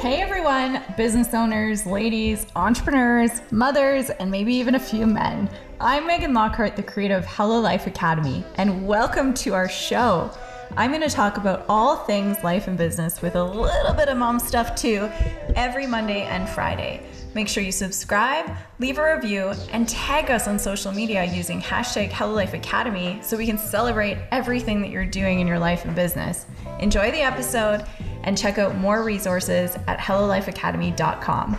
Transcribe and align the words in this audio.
Hey 0.00 0.22
everyone, 0.22 0.82
business 0.96 1.34
owners, 1.34 1.84
ladies, 1.84 2.46
entrepreneurs, 2.56 3.42
mothers, 3.50 4.08
and 4.08 4.30
maybe 4.30 4.54
even 4.54 4.74
a 4.74 4.80
few 4.80 5.04
men. 5.04 5.50
I'm 5.78 6.06
Megan 6.06 6.32
Lockhart, 6.32 6.74
the 6.74 6.82
creator 6.82 7.16
of 7.16 7.26
Hello 7.26 7.60
Life 7.60 7.86
Academy, 7.86 8.42
and 8.54 8.86
welcome 8.86 9.34
to 9.34 9.52
our 9.52 9.68
show. 9.68 10.30
I'm 10.74 10.90
going 10.90 11.02
to 11.02 11.14
talk 11.14 11.36
about 11.36 11.66
all 11.68 11.96
things 11.96 12.42
life 12.42 12.66
and 12.66 12.78
business 12.78 13.20
with 13.20 13.36
a 13.36 13.44
little 13.44 13.92
bit 13.92 14.08
of 14.08 14.16
mom 14.16 14.38
stuff 14.38 14.74
too 14.74 15.10
every 15.54 15.86
Monday 15.86 16.22
and 16.22 16.48
Friday. 16.48 17.02
Make 17.34 17.48
sure 17.48 17.62
you 17.62 17.70
subscribe, 17.70 18.50
leave 18.78 18.96
a 18.96 19.14
review, 19.16 19.52
and 19.70 19.86
tag 19.86 20.30
us 20.30 20.48
on 20.48 20.58
social 20.58 20.92
media 20.92 21.24
using 21.24 21.60
hashtag 21.60 22.10
Hello 22.10 22.32
Life 22.32 22.54
Academy 22.54 23.18
so 23.20 23.36
we 23.36 23.44
can 23.44 23.58
celebrate 23.58 24.16
everything 24.30 24.80
that 24.80 24.88
you're 24.88 25.04
doing 25.04 25.40
in 25.40 25.46
your 25.46 25.58
life 25.58 25.84
and 25.84 25.94
business. 25.94 26.46
Enjoy 26.78 27.10
the 27.10 27.20
episode 27.20 27.84
and 28.24 28.36
check 28.36 28.58
out 28.58 28.76
more 28.76 29.02
resources 29.02 29.76
at 29.86 29.98
HelloLifeAcademy.com. 29.98 31.58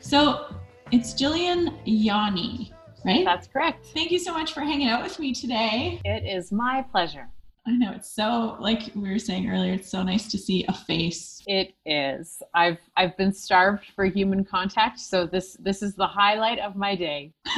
So 0.00 0.54
it's 0.90 1.14
Jillian 1.14 1.78
Yanni, 1.84 2.72
right? 3.04 3.24
That's 3.24 3.46
correct. 3.46 3.86
Thank 3.94 4.10
you 4.10 4.18
so 4.18 4.32
much 4.32 4.52
for 4.52 4.60
hanging 4.60 4.88
out 4.88 5.02
with 5.02 5.18
me 5.18 5.32
today. 5.34 6.00
It 6.04 6.24
is 6.24 6.52
my 6.52 6.84
pleasure. 6.90 7.28
I 7.64 7.72
know 7.76 7.92
it's 7.92 8.10
so 8.10 8.56
like 8.58 8.90
we 8.96 9.08
were 9.08 9.20
saying 9.20 9.48
earlier, 9.48 9.74
it's 9.74 9.88
so 9.88 10.02
nice 10.02 10.28
to 10.32 10.38
see 10.38 10.64
a 10.66 10.72
face. 10.72 11.42
It 11.46 11.74
is. 11.86 12.42
I've 12.54 12.78
I've 12.96 13.16
been 13.16 13.32
starved 13.32 13.84
for 13.94 14.04
human 14.04 14.44
contact, 14.44 14.98
so 14.98 15.26
this 15.26 15.56
this 15.60 15.80
is 15.80 15.94
the 15.94 16.06
highlight 16.06 16.58
of 16.58 16.74
my 16.74 16.96
day. 16.96 17.32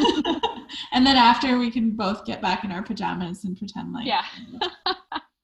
and 0.92 1.06
then 1.06 1.16
after 1.16 1.58
we 1.58 1.70
can 1.70 1.91
both 1.91 2.27
get 2.27 2.42
back 2.42 2.64
in 2.64 2.70
our 2.70 2.82
pajamas 2.82 3.44
and 3.44 3.56
pretend 3.56 3.94
like 3.94 4.06
Yeah. 4.06 4.24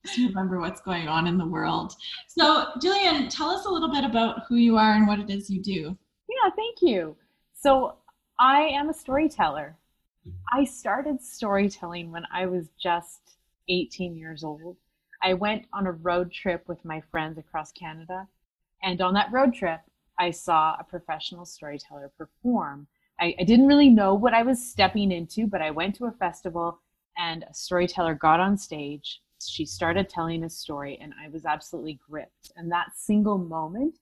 To 0.05 0.27
remember 0.27 0.59
what's 0.59 0.81
going 0.81 1.07
on 1.07 1.27
in 1.27 1.37
the 1.37 1.45
world. 1.45 1.95
So, 2.27 2.67
Jillian, 2.79 3.29
tell 3.29 3.49
us 3.49 3.65
a 3.65 3.69
little 3.69 3.91
bit 3.91 4.03
about 4.03 4.43
who 4.47 4.55
you 4.55 4.77
are 4.77 4.93
and 4.93 5.07
what 5.07 5.19
it 5.19 5.29
is 5.29 5.49
you 5.49 5.61
do. 5.61 5.97
Yeah, 6.29 6.49
thank 6.55 6.81
you. 6.81 7.15
So, 7.53 7.95
I 8.39 8.61
am 8.61 8.89
a 8.89 8.93
storyteller. 8.93 9.77
I 10.51 10.63
started 10.63 11.21
storytelling 11.21 12.11
when 12.11 12.25
I 12.33 12.45
was 12.45 12.69
just 12.81 13.37
18 13.69 14.15
years 14.15 14.43
old. 14.43 14.77
I 15.21 15.33
went 15.33 15.65
on 15.73 15.87
a 15.87 15.91
road 15.91 16.31
trip 16.31 16.67
with 16.67 16.83
my 16.83 17.01
friends 17.11 17.37
across 17.37 17.71
Canada. 17.71 18.27
And 18.83 19.01
on 19.01 19.13
that 19.13 19.31
road 19.31 19.53
trip, 19.53 19.81
I 20.17 20.31
saw 20.31 20.75
a 20.79 20.83
professional 20.83 21.45
storyteller 21.45 22.11
perform. 22.17 22.87
I, 23.19 23.35
I 23.39 23.43
didn't 23.43 23.67
really 23.67 23.89
know 23.89 24.13
what 24.13 24.33
I 24.33 24.43
was 24.43 24.65
stepping 24.65 25.11
into, 25.11 25.45
but 25.45 25.61
I 25.61 25.71
went 25.71 25.95
to 25.95 26.05
a 26.05 26.11
festival 26.11 26.79
and 27.17 27.43
a 27.43 27.53
storyteller 27.53 28.15
got 28.15 28.39
on 28.39 28.57
stage. 28.57 29.21
She 29.47 29.65
started 29.65 30.09
telling 30.09 30.43
a 30.43 30.49
story, 30.49 30.97
and 31.01 31.13
I 31.21 31.29
was 31.29 31.45
absolutely 31.45 31.99
gripped. 32.07 32.51
And 32.55 32.71
that 32.71 32.95
single 32.95 33.37
moment 33.37 33.97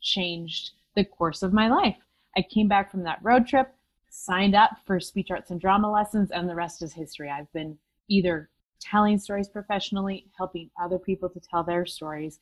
changed 0.00 0.72
the 0.94 1.04
course 1.04 1.42
of 1.42 1.52
my 1.52 1.68
life. 1.68 1.96
I 2.36 2.42
came 2.42 2.68
back 2.68 2.90
from 2.90 3.02
that 3.04 3.20
road 3.22 3.46
trip, 3.46 3.74
signed 4.10 4.54
up 4.54 4.70
for 4.86 5.00
speech 5.00 5.30
arts 5.30 5.50
and 5.50 5.60
drama 5.60 5.90
lessons, 5.90 6.30
and 6.30 6.48
the 6.48 6.54
rest 6.54 6.82
is 6.82 6.92
history. 6.92 7.30
I've 7.30 7.52
been 7.52 7.78
either 8.08 8.50
telling 8.80 9.18
stories 9.18 9.48
professionally, 9.48 10.26
helping 10.36 10.70
other 10.80 10.98
people 10.98 11.28
to 11.30 11.40
tell 11.40 11.64
their 11.64 11.86
stories, 11.86 12.40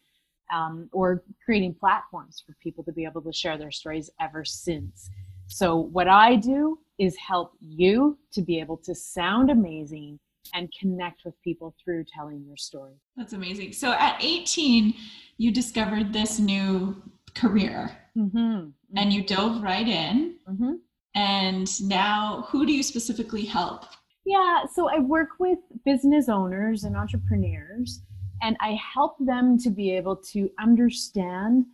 um, 0.52 0.88
or 0.92 1.22
creating 1.44 1.74
platforms 1.74 2.42
for 2.44 2.54
people 2.62 2.84
to 2.84 2.92
be 2.92 3.04
able 3.04 3.22
to 3.22 3.32
share 3.32 3.56
their 3.56 3.70
stories 3.70 4.10
ever 4.20 4.44
since. 4.44 5.10
So, 5.46 5.76
what 5.76 6.08
I 6.08 6.36
do 6.36 6.78
is 6.98 7.16
help 7.16 7.52
you 7.60 8.18
to 8.32 8.42
be 8.42 8.60
able 8.60 8.76
to 8.78 8.94
sound 8.94 9.50
amazing 9.50 10.18
and 10.54 10.68
connect 10.78 11.24
with 11.24 11.34
people 11.42 11.74
through 11.82 12.04
telling 12.14 12.44
your 12.46 12.56
story. 12.56 12.94
That's 13.16 13.32
amazing. 13.32 13.72
So, 13.72 13.92
at 13.92 14.16
18, 14.20 14.94
you 15.38 15.52
discovered 15.52 16.12
this 16.12 16.38
new 16.38 17.02
career 17.34 17.98
Mm-hmm. 18.16 18.68
and 18.96 19.12
you 19.12 19.24
dove 19.24 19.62
right 19.62 19.88
in. 19.88 20.34
Mm-hmm. 20.48 20.72
And 21.14 21.88
now, 21.88 22.46
who 22.50 22.66
do 22.66 22.72
you 22.72 22.82
specifically 22.82 23.44
help? 23.44 23.84
Yeah, 24.24 24.64
so 24.72 24.88
I 24.88 24.98
work 24.98 25.30
with 25.38 25.58
business 25.84 26.28
owners 26.28 26.84
and 26.84 26.96
entrepreneurs, 26.96 28.00
and 28.42 28.56
I 28.60 28.78
help 28.94 29.16
them 29.18 29.58
to 29.58 29.70
be 29.70 29.96
able 29.96 30.16
to 30.32 30.50
understand 30.60 31.66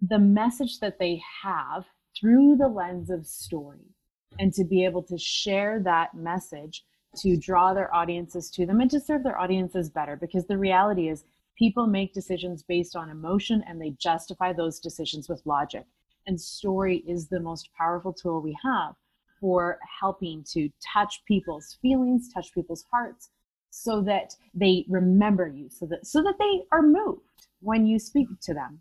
the 0.00 0.18
message 0.18 0.80
that 0.80 0.98
they 0.98 1.20
have 1.42 1.84
through 2.18 2.56
the 2.56 2.68
lens 2.68 3.10
of 3.10 3.26
story 3.26 3.94
and 4.38 4.52
to 4.54 4.64
be 4.64 4.84
able 4.84 5.02
to 5.02 5.18
share 5.18 5.80
that 5.84 6.14
message 6.14 6.84
to 7.16 7.36
draw 7.36 7.74
their 7.74 7.94
audiences 7.94 8.50
to 8.50 8.66
them 8.66 8.80
and 8.80 8.90
to 8.90 9.00
serve 9.00 9.22
their 9.22 9.38
audiences 9.38 9.90
better. 9.90 10.16
Because 10.16 10.46
the 10.46 10.58
reality 10.58 11.08
is, 11.08 11.24
people 11.56 11.86
make 11.86 12.12
decisions 12.12 12.62
based 12.62 12.96
on 12.96 13.10
emotion 13.10 13.64
and 13.68 13.80
they 13.80 13.90
justify 13.90 14.52
those 14.52 14.80
decisions 14.80 15.28
with 15.28 15.44
logic. 15.46 15.84
And 16.26 16.40
story 16.40 17.04
is 17.06 17.28
the 17.28 17.40
most 17.40 17.68
powerful 17.76 18.12
tool 18.12 18.40
we 18.40 18.56
have 18.64 18.94
for 19.40 19.78
helping 20.00 20.42
to 20.52 20.70
touch 20.80 21.22
people's 21.26 21.76
feelings, 21.82 22.32
touch 22.32 22.52
people's 22.54 22.84
hearts, 22.90 23.30
so 23.70 24.00
that 24.02 24.34
they 24.54 24.84
remember 24.88 25.46
you, 25.46 25.68
so 25.68 25.84
that 25.86 26.06
so 26.06 26.22
that 26.22 26.36
they 26.38 26.62
are 26.72 26.82
moved 26.82 27.48
when 27.60 27.86
you 27.86 27.98
speak 27.98 28.28
to 28.42 28.54
them. 28.54 28.80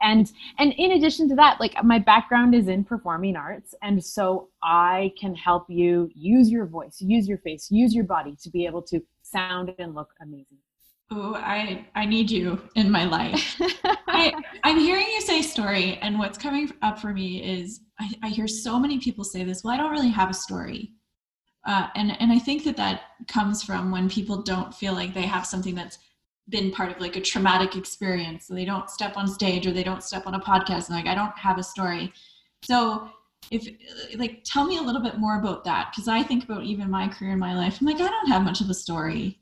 And 0.00 0.30
and 0.58 0.72
in 0.78 0.92
addition 0.92 1.28
to 1.30 1.34
that, 1.36 1.58
like 1.60 1.74
my 1.82 1.98
background 1.98 2.54
is 2.54 2.68
in 2.68 2.84
performing 2.84 3.36
arts, 3.36 3.74
and 3.82 4.02
so 4.02 4.48
I 4.62 5.12
can 5.20 5.34
help 5.34 5.66
you 5.68 6.08
use 6.14 6.50
your 6.50 6.66
voice, 6.66 7.00
use 7.00 7.26
your 7.28 7.38
face, 7.38 7.68
use 7.70 7.94
your 7.94 8.04
body 8.04 8.36
to 8.42 8.50
be 8.50 8.64
able 8.66 8.82
to 8.82 9.00
sound 9.22 9.74
and 9.78 9.94
look 9.94 10.10
amazing. 10.22 10.58
Oh, 11.10 11.34
I 11.34 11.86
I 11.94 12.04
need 12.04 12.30
you 12.30 12.60
in 12.74 12.90
my 12.90 13.04
life. 13.04 13.60
I 13.84 14.32
I'm 14.62 14.78
hearing 14.78 15.06
you 15.06 15.20
say 15.20 15.42
story, 15.42 15.98
and 16.02 16.18
what's 16.18 16.38
coming 16.38 16.70
up 16.82 16.98
for 16.98 17.12
me 17.12 17.42
is 17.42 17.80
I, 17.98 18.12
I 18.24 18.28
hear 18.28 18.46
so 18.46 18.78
many 18.78 19.00
people 19.00 19.24
say 19.24 19.42
this. 19.42 19.64
Well, 19.64 19.74
I 19.74 19.78
don't 19.78 19.90
really 19.90 20.10
have 20.10 20.30
a 20.30 20.34
story, 20.34 20.92
uh, 21.66 21.88
and 21.96 22.20
and 22.20 22.30
I 22.30 22.38
think 22.38 22.62
that 22.64 22.76
that 22.76 23.02
comes 23.26 23.62
from 23.62 23.90
when 23.90 24.08
people 24.08 24.42
don't 24.42 24.74
feel 24.74 24.92
like 24.92 25.14
they 25.14 25.22
have 25.22 25.46
something 25.46 25.74
that's 25.74 25.98
been 26.48 26.70
part 26.70 26.90
of 26.90 27.00
like 27.00 27.16
a 27.16 27.20
traumatic 27.20 27.76
experience. 27.76 28.46
So 28.46 28.54
they 28.54 28.64
don't 28.64 28.88
step 28.90 29.16
on 29.16 29.26
stage 29.26 29.66
or 29.66 29.72
they 29.72 29.84
don't 29.84 30.02
step 30.02 30.26
on 30.26 30.34
a 30.34 30.40
podcast 30.40 30.88
and 30.88 30.96
like 30.96 31.06
I 31.06 31.14
don't 31.14 31.36
have 31.38 31.58
a 31.58 31.62
story. 31.62 32.12
So 32.62 33.10
if 33.50 33.66
like 34.18 34.42
tell 34.44 34.66
me 34.66 34.78
a 34.78 34.82
little 34.82 35.02
bit 35.02 35.18
more 35.18 35.38
about 35.38 35.64
that 35.64 35.90
because 35.90 36.08
I 36.08 36.22
think 36.22 36.44
about 36.44 36.64
even 36.64 36.90
my 36.90 37.08
career 37.08 37.32
in 37.32 37.38
my 37.38 37.56
life. 37.56 37.78
I'm 37.80 37.86
like 37.86 37.96
I 37.96 38.08
don't 38.08 38.28
have 38.28 38.42
much 38.42 38.60
of 38.60 38.70
a 38.70 38.74
story. 38.74 39.38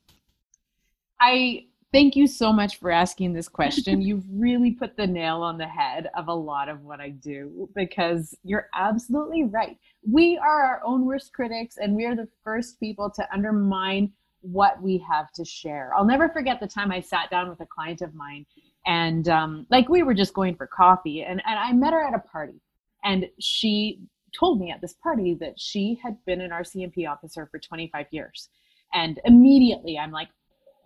I 1.21 1.67
thank 1.93 2.15
you 2.15 2.27
so 2.27 2.53
much 2.53 2.79
for 2.79 2.91
asking 2.91 3.33
this 3.33 3.49
question. 3.49 4.01
You've 4.03 4.25
really 4.31 4.73
put 4.73 4.97
the 4.97 5.07
nail 5.07 5.43
on 5.43 5.57
the 5.57 5.67
head 5.67 6.11
of 6.17 6.29
a 6.29 6.35
lot 6.35 6.69
of 6.69 6.83
what 6.83 7.01
I 7.01 7.11
do 7.11 7.69
because 7.75 8.35
you're 8.45 8.69
absolutely 8.75 9.45
right. 9.45 9.79
We 10.09 10.39
are 10.39 10.63
our 10.63 10.83
own 10.85 11.07
worst 11.07 11.33
critics 11.33 11.79
and 11.79 11.97
we 11.97 12.05
are 12.05 12.15
the 12.15 12.29
first 12.45 12.79
people 12.79 13.11
to 13.11 13.27
undermine 13.33 14.13
what 14.53 14.81
we 14.81 15.05
have 15.09 15.33
to 15.33 15.45
share. 15.45 15.93
I'll 15.97 16.05
never 16.05 16.29
forget 16.29 16.61
the 16.61 16.67
time 16.67 16.93
I 16.93 17.01
sat 17.01 17.31
down 17.31 17.49
with 17.49 17.61
a 17.61 17.67
client 17.67 18.03
of 18.03 18.15
mine 18.15 18.47
and 18.87 19.29
um, 19.29 19.67
like 19.71 19.89
we 19.89 20.03
were 20.03 20.15
just 20.15 20.35
going 20.35 20.55
for 20.55 20.67
coffee 20.67 21.23
and, 21.23 21.43
and 21.47 21.59
I 21.59 21.73
met 21.73 21.93
her 21.93 22.07
at 22.07 22.15
a 22.15 22.21
party 22.21 22.61
and 23.05 23.27
she 23.41 24.01
told 24.39 24.61
me 24.61 24.71
at 24.71 24.81
this 24.81 24.95
party 24.95 25.35
that 25.41 25.59
she 25.59 25.99
had 26.03 26.17
been 26.27 26.41
an 26.41 26.51
RCMP 26.51 27.11
officer 27.11 27.49
for 27.51 27.59
25 27.59 28.07
years. 28.11 28.49
And 28.93 29.21
immediately 29.25 29.99
I'm 29.99 30.13
like, 30.13 30.29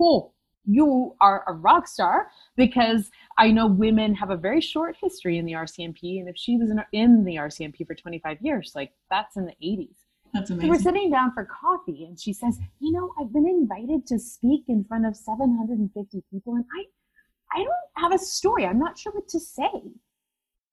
oh, 0.01 0.33
you 0.65 1.17
are 1.21 1.45
a 1.47 1.53
rock 1.53 1.89
star 1.89 2.31
because 2.57 3.11
I 3.39 3.51
know 3.51 3.67
women 3.67 4.15
have 4.15 4.31
a 4.31 4.37
very 4.37 4.61
short 4.61 4.97
history 5.01 5.39
in 5.39 5.47
the 5.47 5.53
RCMP. 5.53 6.21
And 6.21 6.29
if 6.29 6.37
she 6.37 6.57
was 6.57 6.71
in, 6.71 6.83
in 6.93 7.25
the 7.25 7.37
RCMP 7.37 7.87
for 7.87 7.95
25 7.95 8.39
years, 8.41 8.73
like 8.75 8.93
that's 9.11 9.37
in 9.37 9.47
the 9.47 9.55
80s. 9.63 9.97
That's 10.33 10.51
So 10.51 10.57
we're 10.57 10.79
sitting 10.79 11.11
down 11.11 11.33
for 11.33 11.45
coffee 11.45 12.05
and 12.05 12.19
she 12.19 12.33
says, 12.33 12.59
you 12.81 12.93
know, 12.93 13.13
I've 13.21 13.33
been 13.33 13.47
invited 13.47 14.07
to 14.09 14.19
speak 14.19 14.65
in 14.69 14.85
front 14.85 15.07
of 15.07 15.17
750 15.17 16.23
people 16.31 16.55
and 16.55 16.65
I, 16.77 17.59
I 17.59 17.65
don't 17.65 17.75
have 17.97 18.13
a 18.13 18.19
story. 18.19 18.67
I'm 18.67 18.79
not 18.79 18.99
sure 18.99 19.13
what 19.13 19.29
to 19.29 19.41
say. 19.41 19.71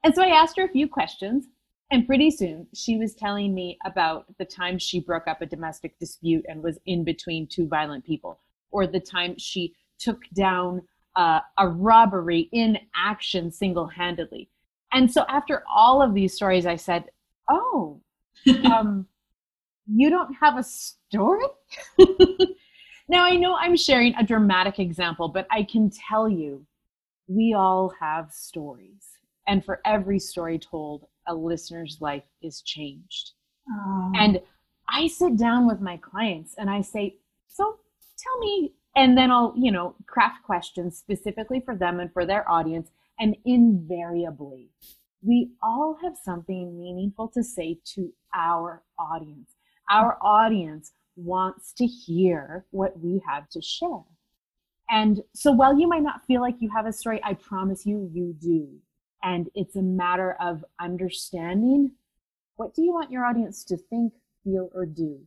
And 0.03 0.13
so 0.13 0.23
I 0.23 0.27
asked 0.27 0.57
her 0.57 0.65
a 0.65 0.69
few 0.69 0.87
questions 0.87 1.47
and 1.91 2.05
pretty 2.05 2.29
soon 2.29 2.67
she 2.73 2.97
was 2.97 3.15
telling 3.15 3.53
me 3.53 3.77
about 3.85 4.25
the 4.37 4.45
time 4.45 4.77
she 4.77 4.99
broke 4.99 5.27
up 5.27 5.41
a 5.41 5.45
domestic 5.45 5.97
dispute 5.99 6.45
and 6.47 6.61
was 6.61 6.77
in 6.85 7.03
between 7.03 7.47
two 7.47 7.67
violent 7.67 8.05
people 8.05 8.39
or 8.71 8.85
the 8.85 8.99
time 8.99 9.35
she 9.37 9.73
took 9.97 10.21
down 10.33 10.81
uh, 11.15 11.39
a 11.57 11.67
robbery 11.67 12.49
in 12.51 12.77
action 12.95 13.51
single-handedly. 13.51 14.49
And 14.93 15.11
so 15.11 15.25
after 15.27 15.63
all 15.69 16.01
of 16.01 16.13
these 16.13 16.33
stories, 16.33 16.65
I 16.65 16.75
said, 16.75 17.05
"Oh, 17.49 18.01
um, 18.71 19.07
you 19.87 20.09
don't 20.09 20.33
have 20.35 20.57
a 20.57 20.63
story?" 20.63 21.45
now 23.09 23.23
I 23.23 23.35
know 23.35 23.55
I'm 23.55 23.77
sharing 23.77 24.15
a 24.15 24.23
dramatic 24.23 24.79
example, 24.79 25.27
but 25.29 25.47
I 25.51 25.63
can 25.63 25.89
tell 25.89 26.27
you, 26.29 26.65
we 27.27 27.53
all 27.53 27.93
have 27.99 28.31
stories, 28.31 29.09
and 29.47 29.63
for 29.63 29.81
every 29.85 30.19
story 30.19 30.59
told, 30.59 31.07
a 31.27 31.33
listener's 31.35 31.97
life 32.01 32.23
is 32.41 32.61
changed. 32.61 33.31
Um, 33.69 34.13
And 34.15 34.41
I 34.89 35.07
sit 35.07 35.37
down 35.37 35.67
with 35.67 35.81
my 35.81 35.97
clients 35.97 36.55
and 36.57 36.69
I 36.69 36.81
say, 36.81 37.17
so 37.47 37.77
tell 38.17 38.39
me, 38.39 38.73
and 38.95 39.17
then 39.17 39.31
I'll, 39.31 39.53
you 39.57 39.71
know, 39.71 39.95
craft 40.07 40.43
questions 40.43 40.97
specifically 40.97 41.59
for 41.59 41.75
them 41.75 41.99
and 41.99 42.11
for 42.11 42.25
their 42.25 42.49
audience. 42.49 42.89
And 43.19 43.35
invariably, 43.45 44.69
we 45.21 45.51
all 45.61 45.97
have 46.01 46.15
something 46.17 46.79
meaningful 46.79 47.27
to 47.29 47.43
say 47.43 47.79
to 47.95 48.13
our 48.33 48.83
audience. 48.97 49.56
Our 49.89 50.17
audience 50.21 50.91
wants 51.15 51.73
to 51.73 51.85
hear 51.85 52.65
what 52.71 52.99
we 52.99 53.21
have 53.27 53.49
to 53.49 53.61
share. 53.61 54.03
And 54.89 55.21
so 55.33 55.51
while 55.51 55.77
you 55.77 55.87
might 55.87 56.03
not 56.03 56.25
feel 56.25 56.41
like 56.41 56.55
you 56.59 56.69
have 56.69 56.85
a 56.85 56.93
story, 56.93 57.19
I 57.23 57.33
promise 57.33 57.85
you, 57.85 58.09
you 58.13 58.35
do. 58.39 58.69
And 59.23 59.49
it's 59.55 59.75
a 59.75 59.81
matter 59.81 60.37
of 60.39 60.63
understanding 60.79 61.91
what 62.55 62.73
do 62.73 62.81
you 62.81 62.91
want 62.91 63.11
your 63.11 63.23
audience 63.23 63.63
to 63.65 63.77
think, 63.77 64.13
feel, 64.43 64.69
or 64.73 64.85
do? 64.85 65.19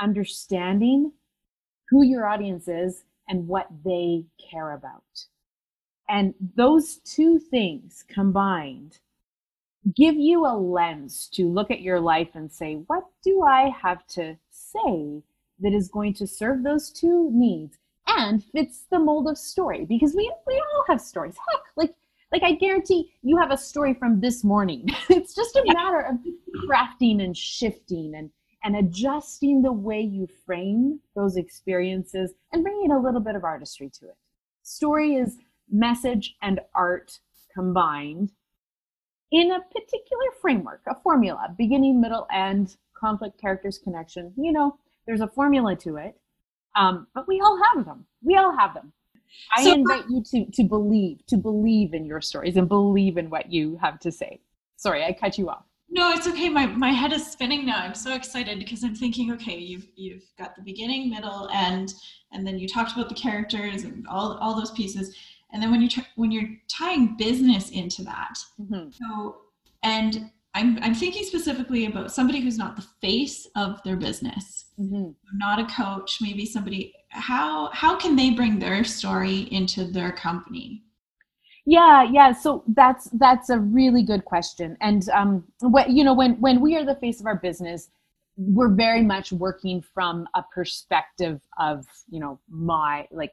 Understanding 0.00 1.12
who 1.90 2.02
your 2.02 2.26
audience 2.26 2.66
is 2.66 3.04
and 3.28 3.46
what 3.46 3.66
they 3.84 4.24
care 4.50 4.72
about. 4.72 5.02
And 6.08 6.34
those 6.56 6.96
two 7.04 7.38
things 7.38 8.04
combined 8.08 9.00
give 9.94 10.16
you 10.16 10.46
a 10.46 10.56
lens 10.56 11.28
to 11.34 11.48
look 11.48 11.70
at 11.70 11.80
your 11.80 12.00
life 12.00 12.30
and 12.34 12.50
say, 12.50 12.74
what 12.86 13.04
do 13.22 13.42
I 13.42 13.70
have 13.82 14.06
to 14.08 14.36
say 14.50 15.22
that 15.60 15.72
is 15.72 15.88
going 15.88 16.14
to 16.14 16.26
serve 16.26 16.62
those 16.62 16.90
two 16.90 17.30
needs 17.32 17.78
and 18.06 18.42
fits 18.42 18.84
the 18.90 18.98
mold 18.98 19.28
of 19.28 19.38
story? 19.38 19.84
Because 19.84 20.14
we, 20.14 20.32
we 20.46 20.54
all 20.54 20.84
have 20.88 21.00
stories. 21.00 21.36
Heck, 21.50 21.60
like, 21.76 21.94
like 22.32 22.42
I 22.42 22.52
guarantee 22.52 23.12
you 23.22 23.36
have 23.36 23.52
a 23.52 23.56
story 23.56 23.94
from 23.94 24.20
this 24.20 24.42
morning. 24.42 24.88
it's 25.08 25.34
just 25.34 25.56
a 25.56 25.72
matter 25.72 26.00
of 26.00 26.16
crafting 26.68 27.22
and 27.22 27.36
shifting 27.36 28.14
and, 28.16 28.30
and 28.64 28.76
adjusting 28.76 29.62
the 29.62 29.72
way 29.72 30.00
you 30.00 30.26
frame 30.44 31.00
those 31.14 31.36
experiences 31.36 32.32
and 32.52 32.64
bringing 32.64 32.90
a 32.90 33.00
little 33.00 33.20
bit 33.20 33.36
of 33.36 33.44
artistry 33.44 33.88
to 34.00 34.06
it. 34.06 34.16
Story 34.62 35.14
is 35.14 35.36
message 35.70 36.34
and 36.42 36.60
art 36.74 37.20
combined 37.54 38.32
in 39.36 39.52
a 39.52 39.60
particular 39.60 40.24
framework, 40.40 40.80
a 40.88 40.94
formula, 41.02 41.54
beginning, 41.58 42.00
middle, 42.00 42.26
end, 42.32 42.76
conflict, 42.94 43.38
characters, 43.38 43.78
connection. 43.78 44.32
You 44.36 44.50
know, 44.50 44.78
there's 45.06 45.20
a 45.20 45.28
formula 45.28 45.76
to 45.76 45.96
it. 45.96 46.16
Um, 46.74 47.06
but 47.14 47.28
we 47.28 47.40
all 47.40 47.58
have 47.62 47.84
them. 47.84 48.06
We 48.22 48.36
all 48.36 48.56
have 48.56 48.72
them. 48.72 48.92
I 49.54 49.64
so, 49.64 49.74
invite 49.74 50.04
you 50.08 50.22
to 50.30 50.50
to 50.52 50.64
believe, 50.64 51.26
to 51.26 51.36
believe 51.36 51.92
in 51.92 52.06
your 52.06 52.22
stories 52.22 52.56
and 52.56 52.66
believe 52.68 53.18
in 53.18 53.28
what 53.28 53.52
you 53.52 53.78
have 53.82 53.98
to 54.00 54.10
say. 54.10 54.40
Sorry, 54.76 55.04
I 55.04 55.12
cut 55.12 55.36
you 55.36 55.50
off. 55.50 55.64
No, 55.90 56.12
it's 56.12 56.26
okay. 56.26 56.48
My 56.48 56.66
my 56.66 56.90
head 56.90 57.12
is 57.12 57.26
spinning 57.26 57.66
now. 57.66 57.78
I'm 57.78 57.94
so 57.94 58.14
excited 58.14 58.58
because 58.58 58.84
I'm 58.84 58.94
thinking, 58.94 59.32
okay, 59.32 59.58
you've 59.58 59.88
you've 59.96 60.24
got 60.38 60.56
the 60.56 60.62
beginning, 60.62 61.10
middle, 61.10 61.48
end, 61.52 61.94
and 62.32 62.46
then 62.46 62.58
you 62.58 62.68
talked 62.68 62.92
about 62.92 63.08
the 63.10 63.14
characters 63.14 63.84
and 63.84 64.06
all 64.08 64.38
all 64.38 64.54
those 64.54 64.70
pieces 64.70 65.14
and 65.56 65.62
then 65.62 65.70
when 65.70 65.80
you 65.80 65.88
when 66.16 66.30
you're 66.30 66.50
tying 66.68 67.16
business 67.16 67.70
into 67.70 68.04
that 68.04 68.34
mm-hmm. 68.60 68.90
so 68.90 69.38
and 69.82 70.30
I'm, 70.54 70.78
I'm 70.82 70.94
thinking 70.94 71.24
specifically 71.24 71.86
about 71.86 72.12
somebody 72.12 72.40
who's 72.40 72.58
not 72.58 72.76
the 72.76 72.84
face 73.00 73.46
of 73.56 73.82
their 73.82 73.96
business 73.96 74.66
mm-hmm. 74.78 75.12
not 75.32 75.58
a 75.58 75.64
coach 75.64 76.18
maybe 76.20 76.44
somebody 76.44 76.92
how 77.08 77.70
how 77.72 77.96
can 77.96 78.16
they 78.16 78.30
bring 78.30 78.58
their 78.58 78.84
story 78.84 79.48
into 79.50 79.84
their 79.84 80.12
company 80.12 80.82
yeah 81.64 82.02
yeah 82.02 82.32
so 82.32 82.62
that's 82.74 83.08
that's 83.14 83.48
a 83.48 83.58
really 83.58 84.02
good 84.02 84.26
question 84.26 84.76
and 84.82 85.08
um 85.08 85.42
what 85.60 85.88
you 85.88 86.04
know 86.04 86.12
when 86.12 86.38
when 86.38 86.60
we 86.60 86.76
are 86.76 86.84
the 86.84 86.96
face 86.96 87.18
of 87.18 87.24
our 87.24 87.36
business 87.36 87.88
we're 88.36 88.74
very 88.74 89.02
much 89.02 89.32
working 89.32 89.80
from 89.80 90.28
a 90.34 90.42
perspective 90.54 91.40
of 91.58 91.86
you 92.10 92.20
know 92.20 92.38
my 92.50 93.08
like 93.10 93.32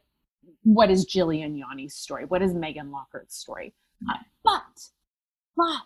what 0.64 0.90
is 0.90 1.06
Jillian 1.06 1.58
Yanni's 1.58 1.94
story? 1.94 2.24
What 2.26 2.42
is 2.42 2.54
Megan 2.54 2.90
Lockhart's 2.90 3.36
story? 3.36 3.74
Uh, 4.10 4.14
but, 4.42 4.62
but 5.56 5.82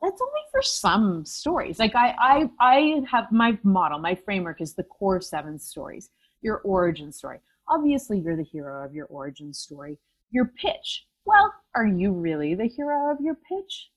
that's 0.00 0.20
only 0.20 0.40
for 0.52 0.62
some 0.62 1.24
stories. 1.24 1.78
Like 1.78 1.94
I, 1.94 2.14
I, 2.18 2.50
I 2.60 3.02
have 3.10 3.32
my 3.32 3.58
model, 3.64 3.98
my 3.98 4.14
framework 4.14 4.60
is 4.60 4.74
the 4.74 4.84
core 4.84 5.20
seven 5.20 5.58
stories. 5.58 6.10
Your 6.40 6.58
origin 6.58 7.10
story. 7.10 7.40
Obviously, 7.68 8.20
you're 8.20 8.36
the 8.36 8.44
hero 8.44 8.84
of 8.84 8.94
your 8.94 9.06
origin 9.06 9.52
story. 9.52 9.98
Your 10.30 10.52
pitch. 10.62 11.06
Well, 11.24 11.52
are 11.74 11.86
you 11.86 12.12
really 12.12 12.54
the 12.54 12.68
hero 12.68 13.10
of 13.10 13.20
your 13.20 13.34
pitch? 13.34 13.90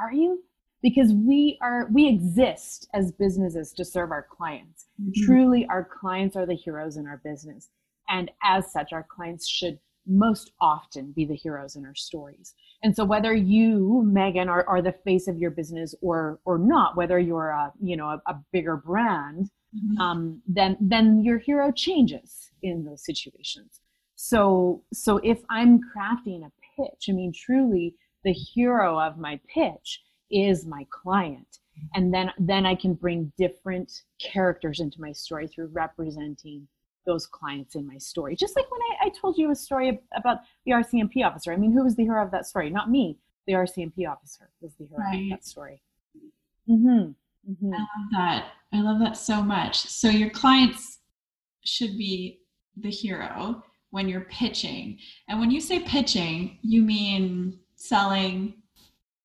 Are 0.00 0.12
you? 0.12 0.44
Because 0.82 1.12
we 1.12 1.58
are, 1.60 1.88
we 1.90 2.06
exist 2.06 2.88
as 2.94 3.10
businesses 3.10 3.72
to 3.72 3.84
serve 3.84 4.12
our 4.12 4.26
clients. 4.30 4.86
Mm-hmm. 5.00 5.24
Truly, 5.24 5.66
our 5.66 5.88
clients 6.00 6.36
are 6.36 6.46
the 6.46 6.54
heroes 6.54 6.96
in 6.96 7.06
our 7.06 7.20
business. 7.24 7.70
And 8.08 8.30
as 8.42 8.72
such, 8.72 8.92
our 8.92 9.06
clients 9.08 9.48
should 9.48 9.78
most 10.08 10.52
often 10.60 11.12
be 11.12 11.24
the 11.26 11.34
heroes 11.34 11.76
in 11.76 11.84
our 11.84 11.94
stories. 11.94 12.54
And 12.82 12.96
so 12.96 13.04
whether 13.04 13.34
you, 13.34 14.02
Megan, 14.06 14.48
are, 14.48 14.66
are 14.66 14.80
the 14.80 14.92
face 15.04 15.28
of 15.28 15.38
your 15.38 15.50
business 15.50 15.94
or 16.00 16.40
or 16.44 16.58
not, 16.58 16.96
whether 16.96 17.18
you're 17.18 17.50
a 17.50 17.72
you 17.80 17.96
know 17.96 18.08
a, 18.08 18.22
a 18.26 18.40
bigger 18.52 18.76
brand, 18.76 19.50
mm-hmm. 19.76 20.00
um, 20.00 20.42
then 20.46 20.76
then 20.80 21.22
your 21.22 21.38
hero 21.38 21.70
changes 21.70 22.50
in 22.62 22.84
those 22.84 23.04
situations. 23.04 23.80
So 24.16 24.82
so 24.92 25.18
if 25.18 25.42
I'm 25.50 25.80
crafting 25.94 26.46
a 26.46 26.52
pitch, 26.76 27.06
I 27.08 27.12
mean 27.12 27.32
truly 27.32 27.94
the 28.24 28.32
hero 28.32 28.98
of 28.98 29.18
my 29.18 29.40
pitch 29.52 30.02
is 30.30 30.64
my 30.64 30.86
client. 30.90 31.58
And 31.94 32.12
then 32.12 32.32
then 32.38 32.64
I 32.64 32.74
can 32.74 32.94
bring 32.94 33.32
different 33.36 34.02
characters 34.20 34.80
into 34.80 35.00
my 35.00 35.12
story 35.12 35.46
through 35.46 35.68
representing 35.68 36.66
those 37.08 37.26
clients 37.26 37.74
in 37.74 37.86
my 37.86 37.96
story. 37.96 38.36
Just 38.36 38.54
like 38.54 38.70
when 38.70 38.80
I, 38.82 39.06
I 39.06 39.08
told 39.08 39.38
you 39.38 39.50
a 39.50 39.56
story 39.56 39.98
about 40.14 40.40
the 40.66 40.72
RCMP 40.72 41.24
officer. 41.24 41.52
I 41.52 41.56
mean, 41.56 41.72
who 41.72 41.82
was 41.82 41.96
the 41.96 42.04
hero 42.04 42.22
of 42.22 42.30
that 42.32 42.46
story? 42.46 42.68
Not 42.68 42.90
me. 42.90 43.18
The 43.46 43.54
RCMP 43.54 44.06
officer 44.06 44.50
was 44.60 44.74
the 44.74 44.84
hero 44.84 45.00
right. 45.00 45.22
of 45.24 45.30
that 45.30 45.44
story. 45.44 45.80
Mm-hmm. 46.70 47.12
Mm-hmm. 47.50 47.72
I 47.74 47.78
love 47.78 48.10
that. 48.12 48.46
I 48.74 48.82
love 48.82 49.00
that 49.00 49.16
so 49.16 49.42
much. 49.42 49.80
So 49.80 50.10
your 50.10 50.28
clients 50.28 50.98
should 51.64 51.96
be 51.96 52.40
the 52.76 52.90
hero 52.90 53.62
when 53.90 54.06
you're 54.06 54.26
pitching. 54.28 54.98
And 55.28 55.40
when 55.40 55.50
you 55.50 55.62
say 55.62 55.80
pitching, 55.80 56.58
you 56.60 56.82
mean 56.82 57.58
selling, 57.74 58.52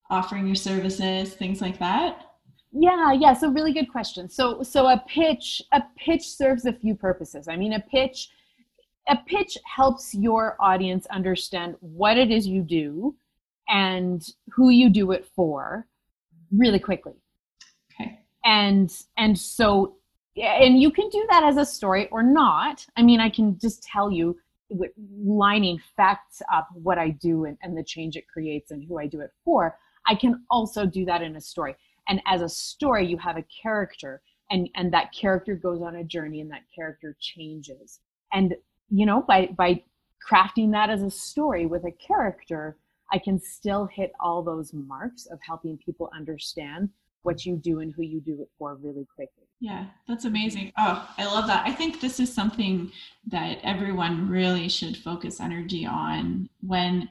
offering 0.10 0.48
your 0.48 0.56
services, 0.56 1.34
things 1.34 1.60
like 1.60 1.80
that? 1.80 2.33
Yeah, 2.74 3.14
yeah. 3.14 3.34
So 3.34 3.52
really 3.52 3.72
good 3.72 3.92
question. 3.92 4.28
So 4.30 4.64
so 4.64 4.88
a 4.88 5.04
pitch 5.08 5.62
a 5.72 5.84
pitch 5.96 6.28
serves 6.28 6.66
a 6.66 6.74
few 6.74 6.96
purposes. 6.96 7.48
I 7.48 7.56
mean, 7.56 7.74
a 7.74 7.80
pitch 7.80 8.30
a 9.08 9.18
pitch 9.28 9.58
helps 9.66 10.16
your 10.16 10.58
audience 10.60 11.06
understand 11.08 11.76
what 11.82 12.18
it 12.18 12.32
is 12.32 12.48
you 12.48 12.64
do 12.64 13.16
and 13.70 14.28
who 14.50 14.70
you 14.70 14.90
do 14.90 15.12
it 15.12 15.26
for 15.36 15.88
really 16.52 16.80
quickly. 16.80 17.14
Okay. 17.94 18.20
And 18.44 18.92
and 19.18 19.38
so 19.38 19.98
and 20.36 20.82
you 20.82 20.90
can 20.90 21.10
do 21.10 21.24
that 21.30 21.44
as 21.44 21.58
a 21.58 21.66
story 21.66 22.08
or 22.10 22.24
not. 22.24 22.86
I 22.98 23.04
mean, 23.04 23.20
I 23.20 23.30
can 23.30 23.60
just 23.60 23.84
tell 23.84 24.12
you 24.12 24.36
with 24.70 24.92
lining 25.16 25.80
facts 25.96 26.42
up 26.52 26.68
what 26.74 26.98
I 26.98 27.10
do 27.10 27.46
and, 27.46 27.56
and 27.62 27.78
the 27.78 27.84
change 27.84 28.16
it 28.16 28.28
creates 28.28 28.72
and 28.72 28.84
who 28.84 28.98
I 28.98 29.06
do 29.06 29.22
it 29.22 29.30
for. 29.46 29.78
I 30.08 30.16
can 30.16 30.44
also 30.50 30.88
do 30.88 31.06
that 31.06 31.22
in 31.22 31.36
a 31.36 31.42
story 31.42 31.76
and 32.08 32.22
as 32.28 32.42
a 32.42 32.50
story 32.50 33.06
you 33.06 33.18
have 33.18 33.38
a 33.38 33.46
character 33.62 34.22
and 34.52 34.70
and 34.76 34.94
that 34.94 35.14
character 35.14 35.56
goes 35.56 35.82
on 35.82 35.96
a 35.96 36.04
journey 36.04 36.42
and 36.42 36.52
that 36.52 36.64
character 36.76 37.16
changes. 37.20 38.00
And 38.32 38.56
you 38.90 39.06
know 39.06 39.24
by 39.28 39.48
by 39.58 39.84
crafting 40.30 40.72
that 40.72 40.90
as 40.90 41.02
a 41.02 41.10
story 41.10 41.66
with 41.66 41.84
a 41.86 41.92
character 41.92 42.78
i 43.12 43.18
can 43.18 43.40
still 43.40 43.86
hit 43.86 44.12
all 44.20 44.44
those 44.44 44.74
marks 44.74 45.26
of 45.26 45.40
helping 45.46 45.78
people 45.78 46.10
understand 46.16 46.90
what 47.24 47.46
you 47.46 47.58
do 47.58 47.80
and 47.80 47.94
who 47.94 48.04
you 48.04 48.22
do 48.22 48.42
it 48.42 48.50
for 48.58 48.76
really 48.76 49.08
quickly. 49.16 49.48
Yeah 49.60 49.86
that's 50.08 50.26
amazing. 50.26 50.72
Oh 50.78 51.10
i 51.18 51.26
love 51.26 51.48
that. 51.48 51.66
I 51.66 51.72
think 51.72 52.00
this 52.00 52.20
is 52.20 52.34
something 52.34 52.92
that 53.28 53.60
everyone 53.64 54.30
really 54.30 54.70
should 54.70 54.98
focus 54.98 55.40
energy 55.40 55.86
on 55.86 56.50
when 56.62 57.10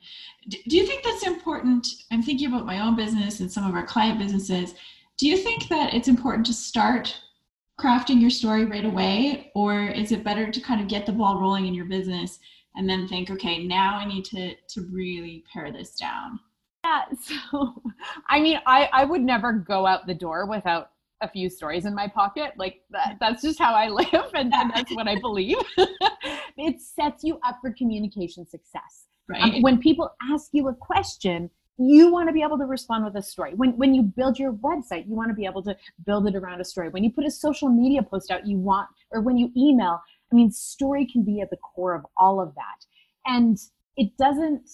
do 0.49 0.77
you 0.77 0.87
think 0.87 1.05
that's 1.05 1.27
important? 1.27 1.87
I'm 2.11 2.23
thinking 2.23 2.49
about 2.49 2.67
my 2.67 2.81
own 2.81 2.97
business 2.97 3.41
and 3.41 3.51
some 3.51 3.67
of 3.67 3.75
our 3.75 3.87
client 3.87 4.19
businesses. 4.19 4.75
Do 5.19 5.29
you 5.29 5.37
think 5.37 5.69
that 5.69 5.95
it's 5.95 6.09
important 6.09 6.47
to 6.47 6.55
start 6.55 7.21
crafting 7.81 8.21
your 8.21 8.31
story 8.31 8.65
right 8.65 8.85
away 8.85 9.51
or 9.55 9.87
is 9.87 10.13
it 10.13 10.25
better 10.25 10.51
to 10.51 10.61
kind 10.61 10.81
of 10.81 10.89
get 10.89 11.07
the 11.07 11.13
ball 11.13 11.41
rolling 11.41 11.67
in 11.67 11.75
your 11.75 11.87
business 11.87 12.39
and 12.77 12.89
then 12.89 13.09
think 13.09 13.31
okay 13.31 13.67
now 13.67 13.97
i 13.97 14.05
need 14.05 14.25
to 14.25 14.55
to 14.69 14.83
really 14.93 15.45
pare 15.53 15.73
this 15.73 15.97
down 15.97 16.39
yeah 16.85 17.03
so 17.21 17.83
i 18.29 18.41
mean 18.41 18.59
i 18.67 18.89
i 18.93 19.05
would 19.05 19.23
never 19.23 19.53
go 19.53 19.87
out 19.87 20.07
the 20.07 20.15
door 20.15 20.47
without 20.47 20.93
a 21.23 21.29
few 21.29 21.49
stories 21.49 21.87
in 21.87 21.95
my 21.95 22.09
pocket. 22.09 22.53
Like 22.59 22.83
that, 22.91 23.17
that's 23.21 23.43
just 23.43 23.59
how 23.59 23.75
I 23.75 23.89
live 23.89 24.31
and, 24.35 24.53
and 24.53 24.71
that's 24.75 24.93
what 24.95 25.09
I 25.09 25.19
believe. 25.21 25.57
it 25.79 26.81
sets 26.81 27.25
you 27.25 27.39
up 27.47 27.59
for 27.63 27.73
communication 27.73 28.47
success. 28.47 29.07
Right. 29.29 29.43
Um, 29.43 29.63
when 29.63 29.79
people 29.79 30.11
ask 30.31 30.51
you 30.53 30.69
a 30.69 30.75
question, 30.75 31.49
you 31.79 32.13
want 32.13 32.29
to 32.29 32.33
be 32.33 32.43
able 32.43 32.59
to 32.59 32.67
respond 32.67 33.05
with 33.05 33.17
a 33.17 33.23
story. 33.23 33.55
When 33.55 33.77
when 33.79 33.95
you 33.95 34.03
build 34.03 34.39
your 34.39 34.53
website, 34.53 35.09
you 35.09 35.15
want 35.15 35.31
to 35.31 35.35
be 35.35 35.47
able 35.47 35.63
to 35.63 35.77
build 36.05 36.27
it 36.27 36.37
around 36.37 36.61
a 36.61 36.65
story. 36.65 36.91
When 36.91 37.03
you 37.03 37.11
put 37.11 37.25
a 37.25 37.31
social 37.31 37.69
media 37.69 38.03
post 38.03 38.31
out, 38.31 38.47
you 38.47 38.59
want 38.59 38.89
or 39.11 39.21
when 39.21 39.39
you 39.39 39.51
email, 39.57 40.01
I 40.31 40.35
mean 40.35 40.51
story 40.51 41.07
can 41.11 41.23
be 41.23 41.41
at 41.41 41.51
the 41.51 41.57
core 41.57 41.95
of 41.95 42.05
all 42.17 42.41
of 42.41 42.55
that. 42.57 42.85
And 43.27 43.59
it 43.97 44.17
doesn't 44.19 44.69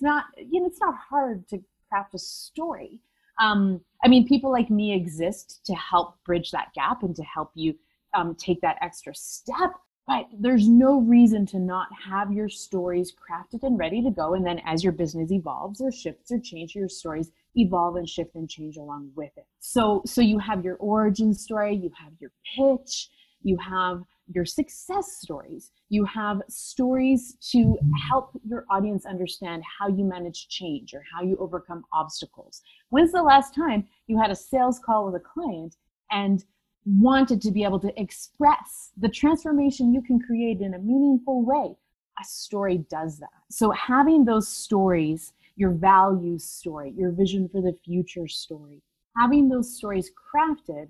it's 0.00 0.02
not 0.02 0.24
you 0.36 0.60
know 0.60 0.66
it's 0.66 0.80
not 0.80 0.94
hard 0.96 1.46
to 1.48 1.62
craft 1.90 2.14
a 2.14 2.18
story. 2.18 3.00
Um, 3.38 3.80
I 4.02 4.08
mean, 4.08 4.26
people 4.26 4.50
like 4.50 4.70
me 4.70 4.94
exist 4.94 5.60
to 5.66 5.74
help 5.74 6.22
bridge 6.24 6.50
that 6.52 6.72
gap 6.74 7.02
and 7.02 7.14
to 7.16 7.22
help 7.22 7.50
you 7.54 7.74
um, 8.14 8.34
take 8.34 8.60
that 8.62 8.76
extra 8.80 9.14
step. 9.14 9.72
But 10.06 10.26
there's 10.38 10.68
no 10.68 11.00
reason 11.00 11.46
to 11.46 11.58
not 11.58 11.88
have 12.06 12.32
your 12.32 12.48
stories 12.48 13.12
crafted 13.12 13.62
and 13.62 13.78
ready 13.78 14.02
to 14.02 14.10
go. 14.10 14.34
And 14.34 14.44
then 14.44 14.60
as 14.66 14.82
your 14.82 14.92
business 14.92 15.30
evolves 15.30 15.80
or 15.80 15.92
shifts 15.92 16.32
or 16.32 16.38
changes, 16.40 16.74
your 16.74 16.88
stories 16.88 17.30
evolve 17.54 17.96
and 17.96 18.08
shift 18.08 18.34
and 18.34 18.48
change 18.48 18.76
along 18.76 19.10
with 19.14 19.30
it. 19.36 19.46
So, 19.60 20.02
so 20.06 20.20
you 20.20 20.38
have 20.38 20.64
your 20.64 20.76
origin 20.76 21.32
story, 21.32 21.76
you 21.76 21.90
have 22.02 22.12
your 22.18 22.32
pitch, 22.56 23.08
you 23.42 23.56
have 23.58 24.02
your 24.32 24.44
success 24.44 25.18
stories. 25.20 25.72
You 25.88 26.04
have 26.04 26.42
stories 26.48 27.36
to 27.50 27.76
help 28.08 28.38
your 28.48 28.64
audience 28.70 29.06
understand 29.06 29.62
how 29.78 29.88
you 29.88 30.04
manage 30.04 30.48
change 30.48 30.94
or 30.94 31.02
how 31.12 31.22
you 31.22 31.36
overcome 31.38 31.84
obstacles. 31.92 32.62
When's 32.90 33.12
the 33.12 33.22
last 33.22 33.54
time 33.54 33.86
you 34.06 34.20
had 34.20 34.30
a 34.30 34.36
sales 34.36 34.78
call 34.78 35.06
with 35.06 35.20
a 35.20 35.24
client 35.24 35.76
and 36.10 36.44
wanted 36.86 37.40
to 37.42 37.50
be 37.50 37.64
able 37.64 37.80
to 37.80 38.00
express 38.00 38.90
the 38.96 39.08
transformation 39.08 39.92
you 39.92 40.02
can 40.02 40.20
create 40.20 40.60
in 40.60 40.74
a 40.74 40.78
meaningful 40.78 41.44
way? 41.44 41.76
A 42.20 42.24
story 42.24 42.84
does 42.90 43.18
that. 43.18 43.30
So 43.50 43.70
having 43.70 44.24
those 44.24 44.48
stories, 44.48 45.32
your 45.56 45.70
values 45.70 46.44
story, 46.44 46.92
your 46.96 47.10
vision 47.10 47.48
for 47.48 47.60
the 47.60 47.76
future 47.84 48.28
story, 48.28 48.82
having 49.16 49.48
those 49.48 49.76
stories 49.76 50.10
crafted 50.10 50.88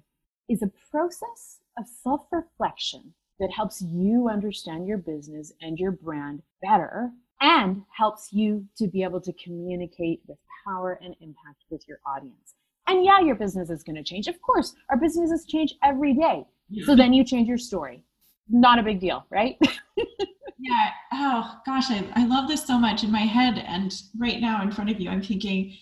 is 0.49 0.63
a 0.63 0.71
process 0.91 1.60
of 1.79 1.87
self 2.03 2.27
reflection 2.31 3.15
that 3.39 3.51
helps 3.51 3.81
you 3.83 4.29
understand 4.29 4.87
your 4.87 4.99
business 4.99 5.53
and 5.61 5.79
your 5.79 5.93
brand 5.93 6.43
better 6.63 7.11
and 7.41 7.83
helps 7.97 8.33
you 8.33 8.67
to 8.77 8.87
be 8.87 9.03
able 9.03 9.21
to 9.21 9.33
communicate 9.43 10.21
with 10.27 10.39
power 10.67 10.99
and 11.03 11.15
impact 11.21 11.65
with 11.71 11.83
your 11.89 11.99
audience. 12.07 12.55
And 12.87 13.05
yeah, 13.05 13.21
your 13.21 13.35
business 13.35 13.71
is 13.71 13.83
going 13.83 13.97
to 13.97 14.03
change. 14.03 14.27
Of 14.27 14.41
course, 14.43 14.75
our 14.91 14.97
businesses 14.97 15.47
change 15.47 15.75
every 15.83 16.13
day. 16.13 16.45
So 16.85 16.95
then 16.95 17.13
you 17.13 17.25
change 17.25 17.49
your 17.49 17.59
story. 17.59 18.03
Not 18.49 18.79
a 18.79 18.83
big 18.83 19.01
deal, 19.01 19.27
right? 19.31 19.57
yeah. 19.97 20.91
Oh, 21.13 21.61
gosh, 21.65 21.91
I, 21.91 22.07
I 22.15 22.27
love 22.27 22.49
this 22.49 22.67
so 22.67 22.79
much 22.79 23.05
in 23.05 23.11
my 23.11 23.21
head. 23.21 23.65
And 23.67 23.95
right 24.19 24.41
now 24.41 24.63
in 24.63 24.71
front 24.71 24.91
of 24.91 25.01
you, 25.01 25.09
I'm 25.09 25.23
thinking, 25.23 25.77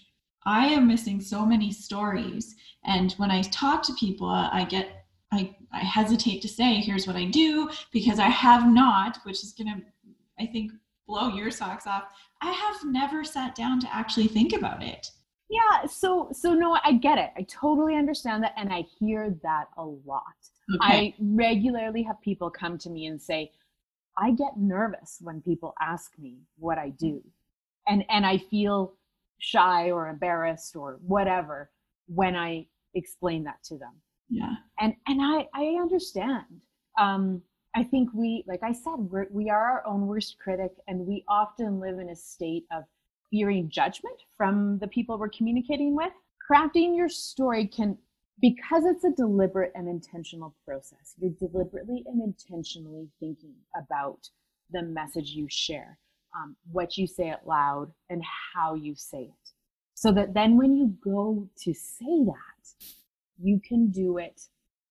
I 0.47 0.67
am 0.67 0.87
missing 0.87 1.21
so 1.21 1.45
many 1.45 1.73
stories. 1.73 2.55
And 2.85 3.13
when 3.13 3.31
I 3.31 3.43
talk 3.43 3.83
to 3.85 3.95
people, 3.95 4.29
I 4.29 4.65
get 4.65 5.07
I, 5.33 5.55
I 5.73 5.81
hesitate 5.81 6.43
to 6.43 6.49
say, 6.49 6.75
here's 6.75 7.07
what 7.07 7.17
I 7.17 7.25
do, 7.27 7.69
because 7.93 8.19
I 8.19 8.29
have 8.29 8.69
not, 8.69 9.19
which 9.25 9.43
is 9.43 9.53
going 9.53 9.75
to, 9.75 9.83
I 10.43 10.47
think, 10.47 10.73
blow 11.07 11.29
your 11.29 11.51
socks 11.51 11.87
off. 11.87 12.05
I 12.41 12.51
have 12.51 12.85
never 12.85 13.25
sat 13.25 13.55
down 13.55 13.81
to 13.81 13.95
actually 13.95 14.29
think 14.29 14.53
about 14.53 14.83
it. 14.83 15.11
Yeah, 15.51 15.87
so 15.87 16.29
so 16.33 16.53
no, 16.53 16.79
I 16.85 16.93
get 16.93 17.17
it. 17.19 17.31
I 17.37 17.43
totally 17.43 17.97
understand 17.97 18.43
that 18.43 18.53
and 18.57 18.71
I 18.71 18.85
hear 18.99 19.35
that 19.43 19.69
a 19.79 19.85
lot. 19.85 20.23
Okay. 20.75 20.79
I 20.81 21.15
regularly 21.19 22.03
have 22.03 22.21
people 22.21 22.51
come 22.51 22.77
to 22.79 22.91
me 22.91 23.07
and 23.07 23.21
say, 23.21 23.51
I 24.19 24.33
get 24.33 24.59
nervous 24.59 25.19
when 25.23 25.41
people 25.41 25.75
ask 25.81 26.13
me 26.19 26.37
what 26.59 26.77
I 26.77 26.91
do. 26.91 27.23
And 27.87 28.05
and 28.11 28.27
I 28.27 28.37
feel 28.37 28.95
shy 29.39 29.91
or 29.91 30.09
embarrassed 30.09 30.77
or 30.77 30.99
whatever 31.01 31.71
when 32.07 32.37
I 32.37 32.67
explain 32.95 33.45
that 33.45 33.63
to 33.65 33.79
them 33.79 33.95
yeah. 34.29 34.55
And 34.81 34.95
and 35.07 35.21
i 35.23 35.47
i 35.55 35.65
understand. 35.81 36.45
Um 36.99 37.43
i 37.77 37.83
think 37.83 38.09
we 38.15 38.45
like 38.47 38.63
i 38.63 38.73
said 38.73 38.97
we're, 38.97 39.27
we 39.31 39.51
are 39.51 39.65
our 39.73 39.87
own 39.87 40.07
worst 40.07 40.37
critic 40.39 40.73
and 40.87 41.07
we 41.07 41.25
often 41.29 41.81
live 41.81 41.99
in 41.99 42.11
a 42.11 42.17
state 42.17 42.65
of 42.73 42.85
fearing 43.31 43.69
judgment 43.69 44.17
from 44.37 44.79
the 44.79 44.89
people 44.89 45.19
we're 45.19 45.29
communicating 45.29 45.95
with. 45.95 46.13
Crafting 46.51 46.97
your 46.97 47.09
story 47.11 47.67
can 47.67 47.99
because 48.41 48.85
it's 48.87 49.05
a 49.05 49.11
deliberate 49.11 49.73
and 49.75 49.89
intentional 49.89 50.55
process 50.65 51.15
you're 51.19 51.31
deliberately 51.31 52.05
and 52.07 52.23
intentionally 52.23 53.09
thinking 53.19 53.55
about 53.77 54.29
the 54.71 54.83
message 54.83 55.31
you 55.31 55.47
share 55.51 55.99
um, 56.37 56.57
what 56.71 56.97
you 56.97 57.07
say 57.07 57.31
out 57.31 57.47
loud 57.47 57.91
and 58.11 58.23
how 58.55 58.75
you 58.75 58.95
say 58.95 59.23
it. 59.23 59.51
So 59.95 60.13
that 60.13 60.35
then 60.35 60.57
when 60.57 60.77
you 60.77 60.95
go 61.03 61.49
to 61.65 61.75
say 61.75 62.25
that 62.25 62.87
you 63.41 63.61
can 63.67 63.91
do 63.91 64.19
it 64.19 64.41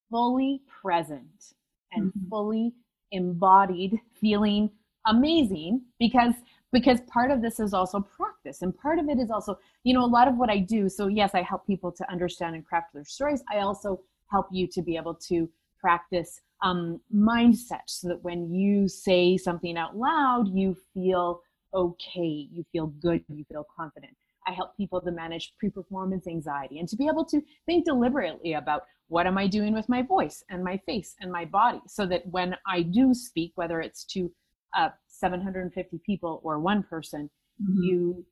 fully 0.09 0.61
present 0.81 1.53
and 1.91 2.07
mm-hmm. 2.07 2.29
fully 2.29 2.73
embodied 3.11 3.99
feeling 4.19 4.69
amazing 5.07 5.81
because 5.99 6.33
because 6.73 6.99
part 7.01 7.31
of 7.31 7.41
this 7.41 7.59
is 7.59 7.73
also 7.73 7.99
practice 7.99 8.61
and 8.61 8.77
part 8.77 8.99
of 8.99 9.07
it 9.07 9.17
is 9.17 9.31
also 9.31 9.57
you 9.83 9.93
know 9.93 10.03
a 10.03 10.05
lot 10.05 10.27
of 10.27 10.35
what 10.37 10.49
i 10.49 10.57
do 10.57 10.89
so 10.89 11.07
yes 11.07 11.31
i 11.33 11.41
help 11.41 11.65
people 11.65 11.91
to 11.91 12.09
understand 12.11 12.55
and 12.55 12.65
craft 12.65 12.87
their 12.93 13.05
stories 13.05 13.41
i 13.51 13.59
also 13.59 13.99
help 14.29 14.47
you 14.51 14.67
to 14.67 14.81
be 14.81 14.97
able 14.97 15.13
to 15.13 15.49
practice 15.79 16.41
um, 16.63 16.99
mindset 17.15 17.81
so 17.85 18.07
that 18.07 18.23
when 18.23 18.51
you 18.51 18.87
say 18.87 19.37
something 19.37 19.77
out 19.77 19.95
loud 19.95 20.47
you 20.53 20.75
feel 20.93 21.41
okay 21.73 22.47
you 22.51 22.65
feel 22.71 22.87
good 22.87 23.23
you 23.29 23.45
feel 23.45 23.65
confident 23.77 24.15
I 24.47 24.51
help 24.51 24.75
people 24.77 25.01
to 25.01 25.11
manage 25.11 25.53
pre 25.59 25.69
performance 25.69 26.27
anxiety 26.27 26.79
and 26.79 26.87
to 26.89 26.95
be 26.95 27.07
able 27.07 27.25
to 27.25 27.41
think 27.65 27.85
deliberately 27.85 28.53
about 28.53 28.83
what 29.09 29.27
am 29.27 29.37
I 29.37 29.47
doing 29.47 29.73
with 29.73 29.87
my 29.89 30.01
voice 30.01 30.43
and 30.49 30.63
my 30.63 30.77
face 30.85 31.15
and 31.19 31.31
my 31.31 31.45
body 31.45 31.81
so 31.87 32.05
that 32.07 32.23
when 32.27 32.55
I 32.65 32.81
do 32.81 33.13
speak, 33.13 33.51
whether 33.55 33.81
it's 33.81 34.03
to 34.05 34.31
uh, 34.75 34.89
750 35.07 35.99
people 36.05 36.41
or 36.43 36.59
one 36.59 36.83
person, 36.83 37.29
mm-hmm. 37.61 37.83
you 37.83 38.25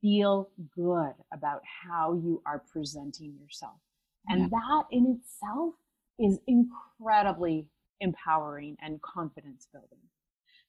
feel 0.00 0.50
good 0.74 1.14
about 1.32 1.60
how 1.84 2.14
you 2.14 2.42
are 2.46 2.62
presenting 2.72 3.34
yourself. 3.40 3.76
And 4.28 4.42
yeah. 4.42 4.48
that 4.50 4.84
in 4.90 5.18
itself 5.18 5.74
is 6.18 6.38
incredibly 6.46 7.66
empowering 8.00 8.76
and 8.82 9.00
confidence 9.02 9.68
building. 9.72 9.98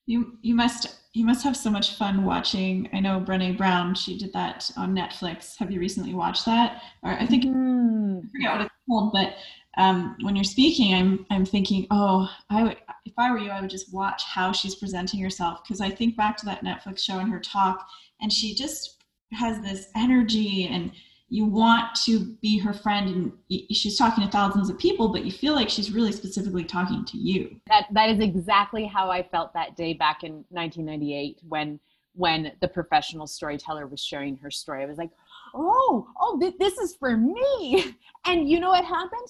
You 0.06 0.38
you 0.42 0.56
must 0.56 1.00
you 1.14 1.26
must 1.26 1.44
have 1.44 1.56
so 1.56 1.70
much 1.70 1.96
fun 1.96 2.26
watching. 2.26 2.90
I 2.92 3.00
know 3.00 3.22
Brene 3.22 3.58
Brown. 3.58 3.96
She 3.96 4.18
did 4.18 4.34
that 4.34 4.70
on 4.76 4.96
Netflix. 4.96 5.58
Have 5.58 5.72
you 5.72 5.80
recently 5.80 6.14
watched 6.14 6.46
that? 6.46 6.82
Or 7.04 7.12
I 7.12 7.26
think 7.26 7.46
mm. 7.46 8.20
I 8.20 8.28
forget 8.32 8.52
what 8.52 8.62
it's 8.62 8.76
called. 8.90 9.14
But 9.14 9.36
um, 9.78 10.16
when 10.22 10.36
you're 10.36 10.44
speaking, 10.44 10.94
I'm 10.94 11.26
I'm 11.30 11.46
thinking, 11.46 11.88
oh, 11.92 12.30
I 12.50 12.64
would 12.64 12.78
if 13.06 13.14
I 13.18 13.32
were 13.32 13.38
you, 13.38 13.52
I 13.52 13.62
would 13.62 13.70
just 13.70 13.94
watch 13.94 14.24
how 14.24 14.52
she's 14.52 14.76
presenting 14.76 15.22
herself 15.22 15.62
because 15.64 15.82
I 15.82 15.90
think 15.90 16.18
back 16.18 16.36
to 16.38 16.46
that 16.48 16.64
Netflix 16.64 17.00
show 17.00 17.20
and 17.20 17.32
her 17.32 17.40
talk, 17.40 17.88
and 18.22 18.32
she 18.32 18.56
just 18.56 19.04
has 19.34 19.62
this 19.62 19.88
energy 19.96 20.68
and 20.68 20.92
you 21.34 21.46
want 21.46 21.96
to 21.96 22.20
be 22.44 22.60
her 22.60 22.74
friend 22.74 23.10
and 23.50 23.62
she's 23.72 23.98
talking 23.98 24.24
to 24.24 24.30
thousands 24.30 24.70
of 24.70 24.78
people 24.78 25.12
but 25.12 25.26
you 25.26 25.32
feel 25.32 25.54
like 25.54 25.68
she's 25.68 25.92
really 25.92 26.12
specifically 26.12 26.64
talking 26.64 27.04
to 27.06 27.18
you. 27.18 27.60
That 27.68 27.88
that 27.92 28.10
is 28.12 28.20
exactly 28.20 28.86
how 28.86 29.10
i 29.10 29.24
felt 29.24 29.52
that 29.54 29.76
day 29.76 29.94
back 29.94 30.24
in 30.24 30.46
1998 30.50 31.40
when 31.48 31.80
when 32.14 32.52
the 32.62 32.68
professional 32.68 33.26
storyteller 33.26 33.88
was 33.88 34.00
sharing 34.00 34.38
her 34.38 34.52
story. 34.52 34.84
I 34.84 34.86
was 34.86 35.00
like 35.00 35.10
oh 35.56 36.08
oh 36.20 36.40
th- 36.40 36.54
this 36.60 36.78
is 36.78 36.96
for 36.96 37.18
me. 37.18 37.96
And 38.26 38.50
you 38.50 38.62
know 38.62 38.70
what 38.70 38.86
happened? 38.86 39.28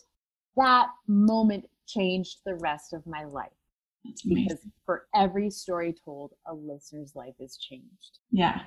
That 0.55 0.87
moment 1.07 1.65
changed 1.87 2.41
the 2.45 2.55
rest 2.55 2.93
of 2.93 3.07
my 3.07 3.23
life. 3.23 3.49
Because 4.27 4.59
for 4.85 5.07
every 5.15 5.49
story 5.49 5.95
told 6.05 6.33
a 6.45 6.53
listener's 6.53 7.15
life 7.15 7.33
is 7.39 7.57
changed. 7.57 8.19
Yeah 8.29 8.59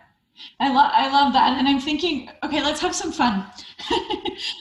I 0.61 0.73
love 0.73 0.91
I 0.93 1.11
love 1.11 1.33
that. 1.33 1.59
And 1.59 1.69
I'm 1.69 1.81
thinking, 1.81 2.31
okay, 2.45 2.63
let's 2.63 2.81
have 2.81 2.95
some 2.95 3.13
fun. 3.13 3.45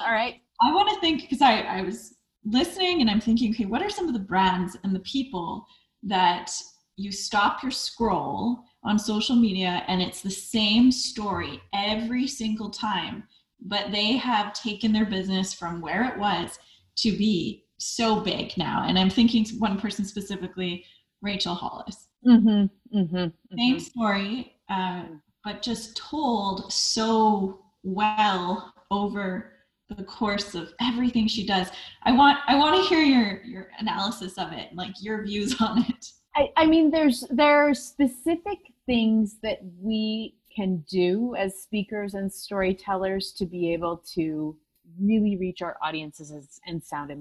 All 0.06 0.12
right. 0.12 0.42
I 0.62 0.74
want 0.74 0.90
to 0.94 1.00
think 1.02 1.22
because 1.22 1.42
I, 1.42 1.62
I 1.62 1.82
was 1.82 2.16
listening 2.46 3.02
and 3.02 3.10
I'm 3.10 3.22
thinking, 3.22 3.52
okay, 3.52 3.66
what 3.66 3.82
are 3.82 3.90
some 3.90 4.08
of 4.08 4.14
the 4.14 4.20
brands 4.20 4.78
and 4.84 4.96
the 4.96 5.02
people 5.02 5.66
that 6.04 6.52
you 6.98 7.12
stop 7.12 7.62
your 7.62 7.72
scroll 7.72 8.64
on 8.84 8.98
social 8.98 9.36
media 9.36 9.84
and 9.88 10.02
it's 10.02 10.22
the 10.22 10.30
same 10.30 10.92
story 10.92 11.62
every 11.74 12.28
single 12.28 12.70
time, 12.70 13.24
but 13.60 13.92
they 13.92 14.14
have 14.14 14.54
taken 14.54 14.94
their 14.94 15.06
business 15.06 15.54
from 15.54 15.82
where 15.82 16.06
it 16.06 16.18
was 16.18 16.58
to 16.98 17.12
be 17.18 17.66
so 17.78 18.22
big 18.22 18.56
now. 18.58 18.86
And 18.88 18.98
I'm 18.98 19.10
thinking 19.10 19.46
one 19.60 19.80
person 19.80 20.06
specifically, 20.06 20.86
Rachel 21.22 21.56
Hollis. 21.56 22.08
Mm-hmm, 22.26 22.98
mm-hmm, 22.98 23.16
mm-hmm. 23.16 23.58
Same 23.58 23.80
story, 23.80 24.54
uh, 24.70 25.04
but 25.46 25.62
just 25.62 25.96
told 25.96 26.74
so 26.74 27.62
well 27.84 28.74
over 28.90 29.54
the 29.96 30.04
course 30.04 30.56
of 30.56 30.74
everything 30.82 31.28
she 31.28 31.46
does. 31.46 31.70
I 32.04 32.12
want 32.12 32.40
I 32.48 32.56
want 32.56 32.76
to 32.76 32.90
hear 32.90 33.02
your 33.02 33.44
your 33.44 33.70
analysis 33.78 34.38
of 34.40 34.52
it, 34.52 34.70
like 34.74 34.92
your 35.00 35.24
views 35.24 35.56
on 35.62 35.86
it. 35.88 36.12
I, 36.36 36.50
I 36.58 36.66
mean 36.66 36.90
there's 36.90 37.24
there 37.30 37.70
are 37.70 37.74
specific 37.74 38.58
things 38.88 39.38
that 39.44 39.60
we 39.80 40.36
can 40.54 40.84
do 40.90 41.36
as 41.36 41.62
speakers 41.62 42.16
and 42.16 42.32
storytellers 42.32 43.32
to 43.34 43.46
be 43.46 43.72
able 43.74 43.98
to 44.14 44.58
really 45.00 45.36
reach 45.38 45.62
our 45.62 45.78
audiences 45.84 46.32
and 46.66 46.84
sound 46.84 47.12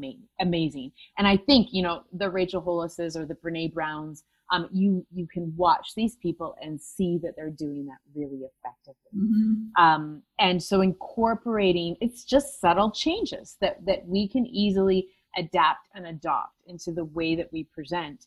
amazing. 0.41 0.93
And 1.19 1.27
I 1.27 1.37
think, 1.37 1.69
you 1.73 1.83
know, 1.83 2.05
the 2.13 2.31
Rachel 2.31 2.61
Hollises 2.61 3.17
or 3.17 3.27
the 3.27 3.35
Brene 3.35 3.73
Browns, 3.73 4.23
um, 4.55 4.69
you 4.73 5.05
you 5.13 5.27
can 5.27 5.53
watch 5.57 5.95
these 5.97 6.17
people 6.17 6.55
and 6.63 6.81
see 6.81 7.19
that 7.23 7.35
they're 7.37 7.51
doing 7.51 7.87
that 7.87 7.99
really 8.15 8.43
effectively. 8.45 9.11
Mm-hmm. 9.17 9.83
Um, 9.83 10.23
and 10.39 10.63
so 10.63 10.81
incorporating 10.81 11.97
it's 12.01 12.25
just 12.25 12.61
subtle 12.61 12.91
changes 12.91 13.57
that 13.61 13.85
that 13.87 14.07
we 14.07 14.29
can 14.29 14.47
easily 14.47 15.09
adapt 15.37 15.89
and 15.95 16.07
adopt 16.07 16.55
into 16.67 16.93
the 16.93 17.05
way 17.05 17.35
that 17.35 17.53
we 17.53 17.65
present 17.65 18.27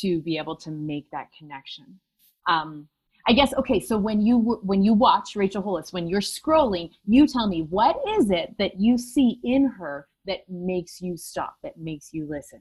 to 0.00 0.20
be 0.22 0.38
able 0.38 0.56
to 0.56 0.70
make 0.70 1.10
that 1.10 1.28
connection. 1.38 2.00
Um, 2.48 2.88
I 3.28 3.32
guess 3.32 3.52
okay. 3.54 3.80
So 3.80 3.98
when 3.98 4.20
you 4.20 4.38
when 4.62 4.82
you 4.82 4.94
watch 4.94 5.36
Rachel 5.36 5.62
Hollis, 5.62 5.92
when 5.92 6.08
you're 6.08 6.20
scrolling, 6.20 6.90
you 7.06 7.26
tell 7.26 7.48
me 7.48 7.62
what 7.62 7.96
is 8.18 8.30
it 8.30 8.54
that 8.58 8.80
you 8.80 8.96
see 8.96 9.40
in 9.44 9.66
her 9.66 10.08
that 10.26 10.48
makes 10.48 11.00
you 11.00 11.16
stop, 11.16 11.56
that 11.62 11.76
makes 11.76 12.12
you 12.12 12.26
listen. 12.28 12.60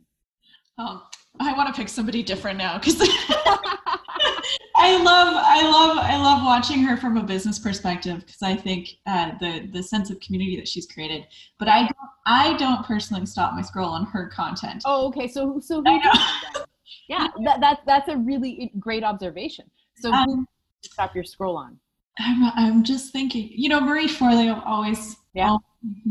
Oh, 0.77 1.08
I 1.39 1.53
want 1.53 1.74
to 1.74 1.79
pick 1.79 1.89
somebody 1.89 2.24
different 2.24 2.58
now 2.58 2.77
because 2.77 2.96
I 4.77 5.01
love, 5.01 5.34
I 5.36 5.63
love, 5.63 5.98
I 5.98 6.17
love 6.17 6.46
watching 6.46 6.79
her 6.84 6.98
from 6.98 7.17
a 7.17 7.24
business 7.24 7.60
perspective 7.60 8.25
because 8.25 8.41
I 8.41 8.55
think 8.55 8.89
uh, 9.05 9.32
the 9.39 9.70
the 9.72 9.82
sense 9.82 10.10
of 10.10 10.20
community 10.20 10.55
that 10.58 10.67
she's 10.67 10.86
created. 10.86 11.25
But 11.60 11.70
I 11.70 11.82
don't, 11.82 11.96
I 12.25 12.58
don't 12.58 12.86
personally 12.86 13.25
stop 13.25 13.53
my 13.53 13.62
scroll 13.62 13.89
on 13.89 14.05
her 14.08 14.27
content. 14.27 14.84
Oh, 14.86 15.08
okay. 15.08 15.27
So 15.27 15.60
so 15.62 15.82
who 15.82 16.00
yeah, 17.08 17.27
that, 17.44 17.60
that 17.62 17.79
that's 17.86 18.10
a 18.10 18.17
really 18.17 18.72
great 18.79 19.03
observation. 19.03 19.70
So 19.98 20.12
um, 20.12 20.48
stop 20.82 21.15
your 21.15 21.24
scroll 21.24 21.58
on. 21.58 21.79
I'm 22.20 22.51
I'm 22.55 22.84
just 22.84 23.12
thinking. 23.12 23.50
You 23.53 23.70
know, 23.70 23.79
Marie 23.79 24.08
Forleo 24.08 24.62
always 24.65 25.17
yeah 25.34 25.58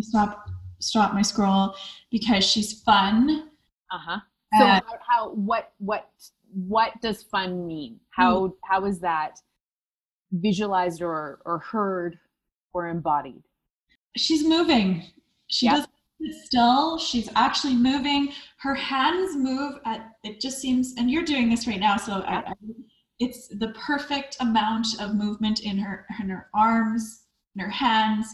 stop 0.00 0.48
stop 0.80 1.14
my 1.14 1.22
scroll 1.22 1.74
because 2.10 2.44
she's 2.44 2.82
fun. 2.82 3.50
Uh-huh. 3.90 4.20
So 4.58 4.64
uh, 4.64 4.80
how, 4.86 4.98
how, 5.08 5.30
what 5.34 5.72
what 5.78 6.10
what 6.52 6.92
does 7.00 7.22
fun 7.22 7.66
mean? 7.66 7.98
How 8.10 8.46
hmm. 8.46 8.52
how 8.62 8.84
is 8.84 9.00
that 9.00 9.38
visualized 10.32 11.02
or 11.02 11.40
or 11.44 11.58
heard 11.58 12.18
or 12.72 12.88
embodied? 12.88 13.42
She's 14.16 14.46
moving. 14.46 15.04
She 15.48 15.66
yep. 15.66 15.76
doesn't 15.76 15.90
sit 16.20 16.46
still. 16.46 16.98
She's 16.98 17.28
actually 17.34 17.74
moving. 17.74 18.32
Her 18.58 18.74
hands 18.74 19.36
move 19.36 19.80
at 19.84 20.12
it 20.22 20.40
just 20.40 20.58
seems 20.58 20.94
and 20.96 21.10
you're 21.10 21.24
doing 21.24 21.50
this 21.50 21.66
right 21.66 21.80
now 21.80 21.96
so 21.96 22.12
I, 22.12 22.36
I, 22.36 22.52
it's 23.18 23.48
the 23.48 23.68
perfect 23.78 24.36
amount 24.40 24.86
of 25.00 25.14
movement 25.14 25.60
in 25.60 25.78
her 25.78 26.06
in 26.20 26.28
her 26.28 26.48
arms, 26.54 27.24
in 27.54 27.62
her 27.62 27.70
hands 27.70 28.26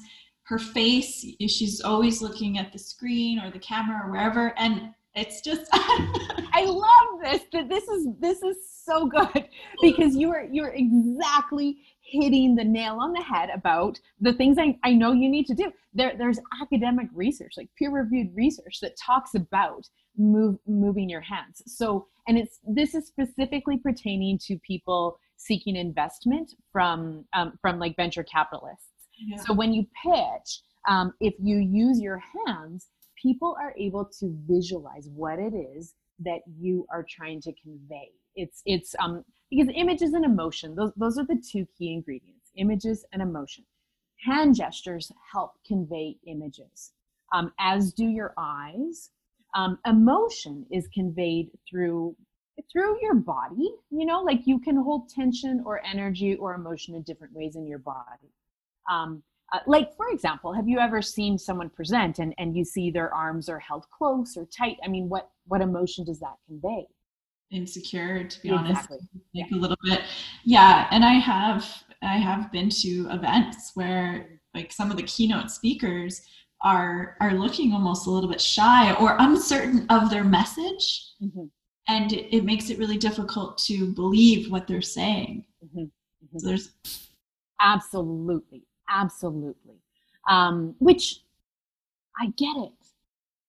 her 0.50 0.58
face 0.58 1.24
she's 1.48 1.80
always 1.80 2.20
looking 2.20 2.58
at 2.58 2.72
the 2.72 2.78
screen 2.78 3.38
or 3.38 3.50
the 3.52 3.58
camera 3.58 4.04
or 4.04 4.10
wherever 4.10 4.52
and 4.58 4.92
it's 5.14 5.40
just 5.40 5.62
i 5.72 6.64
love 6.64 7.22
this 7.22 7.42
that 7.52 7.68
this 7.68 7.88
is 7.88 8.06
this 8.20 8.42
is 8.42 8.56
so 8.84 9.06
good 9.06 9.48
because 9.82 10.14
you 10.14 10.30
are 10.30 10.44
you're 10.50 10.72
exactly 10.74 11.78
hitting 12.10 12.54
the 12.54 12.64
nail 12.64 12.98
on 13.00 13.12
the 13.12 13.22
head 13.22 13.50
about 13.54 13.98
the 14.20 14.32
things 14.32 14.58
I, 14.58 14.76
I 14.82 14.92
know 14.92 15.12
you 15.12 15.28
need 15.28 15.46
to 15.46 15.54
do. 15.54 15.70
There 15.94 16.12
there's 16.18 16.40
academic 16.60 17.08
research 17.14 17.52
like 17.56 17.68
peer 17.78 17.90
reviewed 17.90 18.34
research 18.34 18.78
that 18.82 18.96
talks 19.04 19.34
about 19.34 19.86
move 20.16 20.56
moving 20.66 21.08
your 21.08 21.20
hands. 21.20 21.62
So 21.66 22.06
and 22.26 22.38
it's 22.38 22.58
this 22.64 22.94
is 22.94 23.06
specifically 23.06 23.78
pertaining 23.78 24.38
to 24.46 24.58
people 24.66 25.18
seeking 25.36 25.76
investment 25.76 26.52
from 26.72 27.24
um, 27.32 27.52
from 27.60 27.78
like 27.78 27.96
venture 27.96 28.24
capitalists. 28.24 28.86
Yeah. 29.18 29.38
So 29.42 29.52
when 29.52 29.72
you 29.72 29.86
pitch, 30.04 30.60
um, 30.88 31.12
if 31.20 31.34
you 31.38 31.58
use 31.58 32.00
your 32.00 32.22
hands, 32.46 32.88
people 33.20 33.56
are 33.60 33.74
able 33.78 34.04
to 34.04 34.36
visualize 34.46 35.08
what 35.14 35.38
it 35.38 35.54
is 35.54 35.94
that 36.20 36.40
you 36.58 36.86
are 36.92 37.04
trying 37.08 37.40
to 37.40 37.52
convey. 37.62 38.10
It's 38.36 38.62
it's 38.66 38.94
um 38.98 39.24
because 39.50 39.68
images 39.74 40.12
and 40.12 40.24
emotion 40.24 40.74
those 40.74 40.92
those 40.96 41.18
are 41.18 41.26
the 41.26 41.42
two 41.50 41.66
key 41.76 41.92
ingredients: 41.92 42.50
images 42.56 43.04
and 43.12 43.22
emotion. 43.22 43.64
Hand 44.25 44.54
gestures 44.54 45.10
help 45.32 45.52
convey 45.66 46.16
images, 46.26 46.92
um, 47.32 47.52
as 47.58 47.92
do 47.92 48.06
your 48.06 48.34
eyes. 48.36 49.10
Um, 49.54 49.78
emotion 49.86 50.66
is 50.71 50.88
conveyed 50.95 51.50
through 51.68 52.14
through 52.71 53.00
your 53.02 53.14
body. 53.14 53.71
You 53.90 54.06
know, 54.06 54.21
like 54.21 54.47
you 54.47 54.58
can 54.60 54.76
hold 54.76 55.08
tension 55.08 55.62
or 55.64 55.84
energy 55.84 56.36
or 56.36 56.54
emotion 56.54 56.95
in 56.95 57.02
different 57.02 57.32
ways 57.32 57.56
in 57.56 57.66
your 57.66 57.78
body. 57.78 58.30
Um, 58.90 59.23
uh, 59.52 59.58
like, 59.67 59.95
for 59.97 60.08
example, 60.10 60.52
have 60.52 60.69
you 60.69 60.78
ever 60.78 61.02
seen 61.02 61.36
someone 61.36 61.69
present 61.71 62.21
and, 62.21 62.34
and 62.39 62.56
you 62.56 62.65
see 62.65 62.91
their 62.91 63.13
arms 63.13 63.49
are 63.49 63.58
held 63.58 63.84
close 63.91 64.36
or 64.36 64.47
tight? 64.47 64.76
I 64.84 64.89
mean, 64.89 65.08
what, 65.08 65.30
what 65.47 65.60
emotion 65.60 66.04
does 66.04 66.21
that 66.21 66.36
convey? 66.47 66.86
Insecure, 67.50 68.25
to 68.25 68.43
be 68.43 68.50
exactly. 68.50 68.69
honest, 68.69 68.91
like 68.91 69.00
yeah. 69.32 69.45
a 69.52 69.56
little 69.56 69.76
bit. 69.82 70.02
Yeah. 70.45 70.86
And 70.93 71.04
I 71.04 71.15
have, 71.15 71.67
I 72.02 72.17
have 72.17 72.52
been 72.52 72.69
to 72.69 73.08
events 73.10 73.73
where 73.75 74.41
like 74.54 74.71
some 74.73 74.91
of 74.91 74.97
the 74.97 75.02
keynote 75.02 75.50
speakers 75.50 76.23
are, 76.63 77.17
are 77.21 77.34
looking 77.34 77.73
almost 77.73 78.06
a 78.06 78.10
little 78.10 78.30
bit 78.30 78.41
shy 78.41 78.95
or 78.95 79.17
uncertain 79.19 79.86
of 79.91 80.10
their 80.10 80.25
message. 80.25 81.06
Mm-hmm. 81.21 81.47
And 81.89 82.13
it, 82.13 82.36
it, 82.36 82.45
makes 82.45 82.71
it 82.71 82.78
really 82.78 82.99
difficult 82.99 83.58
to 83.67 83.93
believe 83.95 84.52
what 84.52 84.69
they're 84.69 84.80
saying. 84.80 85.45
Mm-hmm. 85.65 85.80
Mm-hmm. 85.80 86.39
So 86.39 86.47
there's 86.47 86.71
absolutely 87.60 88.63
absolutely. 88.90 89.76
Um, 90.28 90.74
which 90.78 91.22
i 92.20 92.26
get 92.36 92.56
it. 92.56 92.72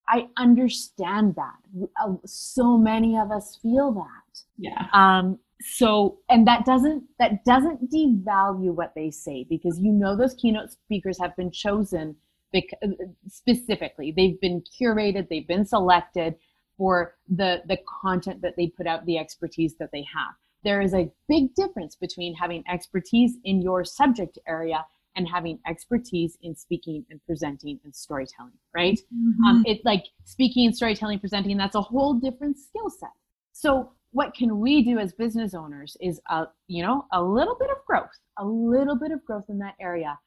I 0.08 0.28
understand 0.36 1.36
that. 1.36 1.88
Uh, 2.02 2.14
so 2.24 2.76
many 2.76 3.16
of 3.16 3.30
us 3.30 3.58
feel 3.62 3.92
that. 3.92 4.40
Yeah. 4.58 4.86
Um, 4.92 5.38
so 5.60 6.18
and 6.28 6.46
that 6.46 6.64
doesn't 6.64 7.04
that 7.18 7.44
doesn't 7.44 7.90
devalue 7.90 8.74
what 8.74 8.92
they 8.96 9.10
say 9.10 9.46
because 9.48 9.78
you 9.78 9.92
know 9.92 10.16
those 10.16 10.34
keynote 10.34 10.72
speakers 10.72 11.18
have 11.20 11.36
been 11.36 11.50
chosen 11.50 12.16
uh, 12.54 12.88
specifically. 13.28 14.12
They've 14.16 14.40
been 14.40 14.62
curated 14.62 15.28
they've 15.28 15.46
been 15.46 15.64
selected 15.64 16.34
for 16.76 17.14
the 17.28 17.62
the 17.66 17.78
content 18.02 18.42
that 18.42 18.54
they 18.56 18.68
put 18.68 18.86
out 18.86 19.06
the 19.06 19.18
expertise 19.18 19.76
that 19.78 19.90
they 19.92 20.04
have. 20.14 20.34
There 20.64 20.80
is 20.80 20.94
a 20.94 21.10
big 21.28 21.54
difference 21.54 21.96
between 21.96 22.34
having 22.34 22.64
expertise 22.70 23.36
in 23.44 23.62
your 23.62 23.84
subject 23.84 24.38
area 24.46 24.84
and 25.16 25.28
having 25.28 25.58
expertise 25.66 26.38
in 26.42 26.54
speaking 26.56 27.04
and 27.10 27.20
presenting 27.26 27.78
and 27.84 27.94
storytelling, 27.94 28.58
right? 28.74 28.98
Mm-hmm. 29.14 29.44
Um, 29.44 29.62
it 29.66 29.80
like 29.84 30.04
speaking, 30.24 30.66
and 30.66 30.76
storytelling, 30.76 31.18
presenting, 31.18 31.56
that's 31.56 31.74
a 31.74 31.80
whole 31.80 32.14
different 32.14 32.58
skill 32.58 32.90
set. 32.90 33.10
So 33.52 33.92
what 34.12 34.34
can 34.34 34.58
we 34.58 34.82
do 34.82 34.98
as 34.98 35.12
business 35.12 35.54
owners 35.54 35.96
is 36.00 36.20
a, 36.30 36.46
you 36.66 36.82
know, 36.82 37.06
a 37.12 37.22
little 37.22 37.56
bit 37.58 37.70
of 37.70 37.78
growth, 37.86 38.10
a 38.38 38.44
little 38.44 38.96
bit 38.96 39.10
of 39.10 39.24
growth 39.24 39.44
in 39.48 39.58
that 39.58 39.74
area 39.80 40.18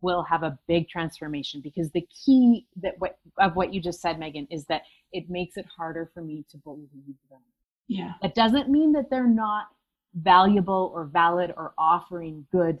will 0.00 0.22
have 0.24 0.42
a 0.42 0.58
big 0.66 0.88
transformation 0.88 1.60
because 1.60 1.90
the 1.92 2.06
key 2.24 2.66
that 2.82 2.94
what 2.98 3.18
of 3.38 3.54
what 3.54 3.72
you 3.72 3.80
just 3.80 4.00
said, 4.00 4.18
Megan, 4.18 4.48
is 4.50 4.64
that 4.66 4.82
it 5.12 5.30
makes 5.30 5.56
it 5.56 5.66
harder 5.76 6.10
for 6.12 6.22
me 6.22 6.44
to 6.50 6.56
believe 6.58 6.88
them. 7.30 7.40
Yeah. 7.88 8.12
That 8.20 8.34
doesn't 8.34 8.68
mean 8.68 8.92
that 8.92 9.10
they're 9.10 9.28
not 9.28 9.66
valuable 10.14 10.92
or 10.94 11.04
valid 11.04 11.52
or 11.56 11.72
offering 11.78 12.46
good 12.50 12.78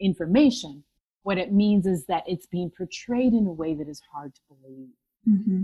information 0.00 0.82
what 1.26 1.38
it 1.38 1.52
means 1.52 1.86
is 1.86 2.04
that 2.06 2.22
it's 2.28 2.46
being 2.46 2.70
portrayed 2.70 3.32
in 3.32 3.48
a 3.48 3.52
way 3.52 3.74
that 3.74 3.88
is 3.88 4.00
hard 4.12 4.32
to 4.32 4.40
believe. 4.48 4.90
Mm-hmm. 5.28 5.62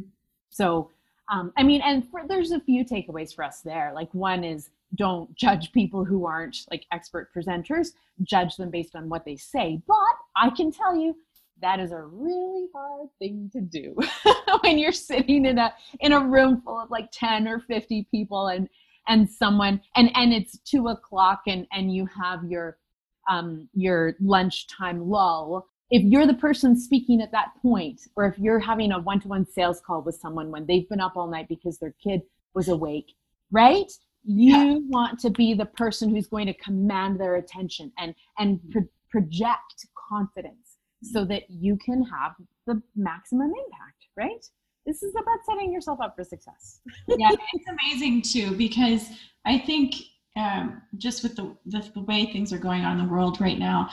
So, 0.51 0.91
um, 1.31 1.53
I 1.57 1.63
mean, 1.63 1.81
and 1.83 2.05
for, 2.11 2.23
there's 2.27 2.51
a 2.51 2.59
few 2.59 2.85
takeaways 2.85 3.33
for 3.33 3.45
us 3.45 3.61
there. 3.61 3.93
Like 3.95 4.13
one 4.13 4.43
is 4.43 4.71
don't 4.97 5.33
judge 5.37 5.71
people 5.71 6.05
who 6.05 6.27
aren't 6.27 6.57
like 6.69 6.85
expert 6.91 7.29
presenters. 7.33 7.93
Judge 8.25 8.57
them 8.57 8.71
based 8.71 8.97
on 8.97 9.09
what 9.09 9.25
they 9.25 9.37
say. 9.37 9.81
But 9.87 10.17
I 10.35 10.51
can 10.51 10.73
tell 10.73 10.97
you 10.97 11.15
that 11.61 11.79
is 11.79 11.93
a 11.93 12.03
really 12.03 12.67
hard 12.75 13.09
thing 13.21 13.49
to 13.53 13.61
do 13.61 13.95
when 14.63 14.79
you're 14.79 14.91
sitting 14.91 15.45
in 15.45 15.59
a 15.59 15.73
in 16.01 16.11
a 16.11 16.19
room 16.19 16.61
full 16.65 16.81
of 16.81 16.91
like 16.91 17.09
10 17.13 17.47
or 17.47 17.61
50 17.61 18.09
people 18.11 18.49
and 18.49 18.69
and 19.07 19.31
someone 19.31 19.81
and 19.95 20.11
and 20.17 20.33
it's 20.33 20.59
two 20.59 20.89
o'clock 20.89 21.43
and 21.47 21.69
and 21.71 21.95
you 21.95 22.05
have 22.07 22.43
your 22.45 22.79
um, 23.29 23.69
your 23.75 24.15
lunchtime 24.21 25.09
lull 25.09 25.67
if 25.91 26.03
you're 26.05 26.27
the 26.27 26.35
person 26.35 26.75
speaking 26.75 27.21
at 27.21 27.31
that 27.33 27.49
point 27.61 28.01
or 28.17 28.25
if 28.25 28.39
you're 28.39 28.59
having 28.59 28.93
a 28.93 28.99
one-to-one 28.99 29.47
sales 29.47 29.81
call 29.87 30.01
with 30.01 30.15
someone 30.15 30.51
when 30.51 30.65
they've 30.67 30.89
been 30.89 31.01
up 31.01 31.17
all 31.17 31.29
night 31.29 31.47
because 31.49 31.79
their 31.79 31.95
kid 32.03 32.23
was 32.55 32.69
awake 32.69 33.13
right? 33.53 33.93
You 34.25 34.57
yeah. 34.57 34.79
want 34.89 35.21
to 35.21 35.31
be 35.31 35.55
the 35.55 35.67
person 35.67 36.09
who's 36.09 36.27
going 36.27 36.47
to 36.47 36.55
command 36.55 37.21
their 37.21 37.37
attention 37.37 37.93
and 37.99 38.15
and 38.39 38.61
pro- 38.71 38.89
project 39.11 39.87
confidence 40.09 40.79
so 41.03 41.25
that 41.27 41.43
you 41.49 41.77
can 41.85 42.03
have 42.05 42.33
the 42.67 42.83
maximum 42.97 43.49
impact 43.49 44.07
right? 44.17 44.45
This 44.87 45.03
is 45.03 45.15
about 45.15 45.39
setting 45.49 45.73
yourself 45.73 46.01
up 46.01 46.17
for 46.17 46.25
success. 46.25 46.81
Yeah 47.07 47.29
it's 47.31 47.65
amazing 47.69 48.23
too 48.23 48.57
because 48.57 49.09
i 49.45 49.59
think 49.59 49.95
um, 50.37 50.83
just 50.97 51.23
with 51.23 51.37
the, 51.37 51.55
the, 51.67 51.89
the 51.95 52.03
way 52.03 52.27
things 52.27 52.53
are 52.53 52.59
going 52.59 52.83
on 52.85 52.99
in 52.99 53.07
the 53.07 53.13
world 53.13 53.41
right 53.41 53.59
now, 53.59 53.91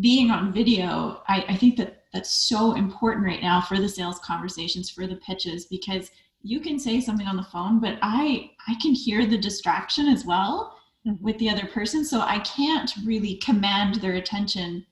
being 0.00 0.30
on 0.30 0.52
video, 0.52 1.22
I, 1.28 1.44
I 1.48 1.56
think 1.56 1.76
that 1.76 2.02
that's 2.12 2.48
so 2.48 2.74
important 2.74 3.24
right 3.24 3.42
now 3.42 3.60
for 3.60 3.78
the 3.78 3.88
sales 3.88 4.18
conversations, 4.18 4.90
for 4.90 5.06
the 5.06 5.16
pitches, 5.16 5.66
because 5.66 6.10
you 6.42 6.60
can 6.60 6.78
say 6.78 7.00
something 7.00 7.26
on 7.26 7.36
the 7.36 7.42
phone, 7.42 7.80
but 7.80 7.98
I 8.02 8.50
I 8.68 8.74
can 8.80 8.92
hear 8.94 9.26
the 9.26 9.38
distraction 9.38 10.08
as 10.08 10.24
well. 10.24 10.76
mm-hmm. 11.06 11.22
with 11.24 11.38
the 11.38 11.50
other 11.50 11.66
person. 11.66 12.04
So 12.04 12.20
I 12.20 12.40
can't 12.40 12.92
really 13.04 13.36
command 13.36 13.96
their 13.96 14.14
attention 14.14 14.84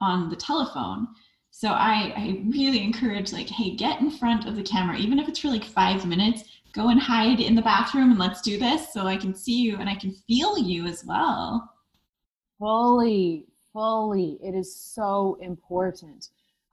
on 0.00 0.30
the 0.30 0.36
telephone. 0.36 1.08
So 1.50 1.68
I, 1.70 2.12
I 2.16 2.42
really 2.48 2.82
encourage 2.82 3.32
like, 3.32 3.48
hey, 3.48 3.74
get 3.74 4.00
in 4.00 4.10
front 4.10 4.46
of 4.46 4.56
the 4.56 4.62
camera, 4.62 4.96
even 4.96 5.18
if 5.18 5.28
it's 5.28 5.40
for 5.40 5.48
like 5.48 5.64
five 5.64 6.06
minutes, 6.06 6.44
go 6.72 6.88
and 6.88 7.00
hide 7.00 7.40
in 7.40 7.54
the 7.54 7.62
bathroom 7.62 8.10
and 8.10 8.18
let's 8.18 8.40
do 8.40 8.58
this 8.58 8.92
so 8.92 9.06
I 9.06 9.16
can 9.16 9.34
see 9.34 9.60
you 9.60 9.76
and 9.78 9.88
I 9.88 9.94
can 9.94 10.12
feel 10.26 10.58
you 10.58 10.86
as 10.86 11.04
well. 11.04 11.72
Fully, 12.58 13.46
fully. 13.72 14.38
It 14.42 14.54
is 14.54 14.74
so 14.74 15.38
important 15.40 16.28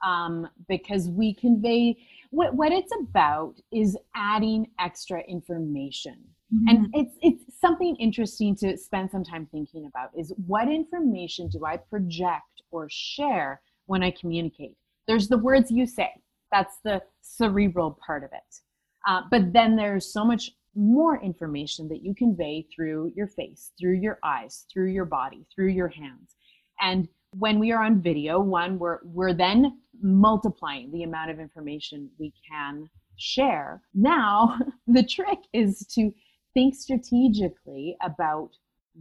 um, 0.06 0.48
because 0.68 1.10
we 1.10 1.34
convey 1.34 1.98
what, 2.32 2.54
what 2.54 2.72
it's 2.72 2.92
about 3.02 3.56
is 3.72 3.98
adding 4.16 4.68
extra 4.80 5.22
information. 5.22 6.18
Mm-hmm. 6.54 6.68
And 6.70 6.88
it's 6.94 7.16
it's 7.22 7.60
something 7.60 7.96
interesting 7.98 8.56
to 8.58 8.78
spend 8.78 9.12
some 9.12 9.24
time 9.24 9.48
thinking 9.52 9.86
about 9.86 10.12
is 10.18 10.34
what 10.46 10.70
information 10.70 11.50
do 11.50 11.66
I 11.66 11.76
project 11.76 12.62
or 12.72 12.88
share 12.90 13.62
when 13.88 14.02
I 14.02 14.12
communicate? 14.12 14.78
There's 15.08 15.28
the 15.28 15.38
words 15.38 15.72
you 15.72 15.86
say. 15.86 16.10
That's 16.52 16.78
the 16.86 17.02
cerebral 17.22 18.00
part 18.06 18.24
of 18.24 18.30
it. 18.32 18.62
Uh, 19.08 19.22
but 19.32 19.54
then 19.54 19.76
there's 19.76 20.12
so 20.12 20.26
much 20.26 20.52
more 20.76 21.20
information 21.22 21.88
that 21.88 22.04
you 22.04 22.14
convey 22.14 22.68
through 22.76 23.12
your 23.16 23.28
face, 23.28 23.72
through 23.80 23.96
your 23.96 24.20
eyes, 24.24 24.66
through 24.72 24.92
your 24.92 25.06
body, 25.06 25.48
through 25.56 25.70
your 25.70 25.88
hands. 25.88 26.36
And 26.80 27.08
when 27.32 27.58
we 27.58 27.72
are 27.72 27.84
on 27.84 28.02
video, 28.02 28.40
one, 28.40 28.78
we're, 28.78 29.00
we're 29.04 29.34
then 29.34 29.80
multiplying 30.02 30.92
the 30.92 31.04
amount 31.04 31.32
of 31.32 31.40
information 31.40 32.10
we 32.20 32.34
can 32.52 32.90
share. 33.16 33.82
Now, 33.94 34.60
the 34.88 35.04
trick 35.04 35.40
is 35.54 35.86
to 35.96 36.14
think 36.54 36.76
strategically 36.76 37.98
about 38.04 38.50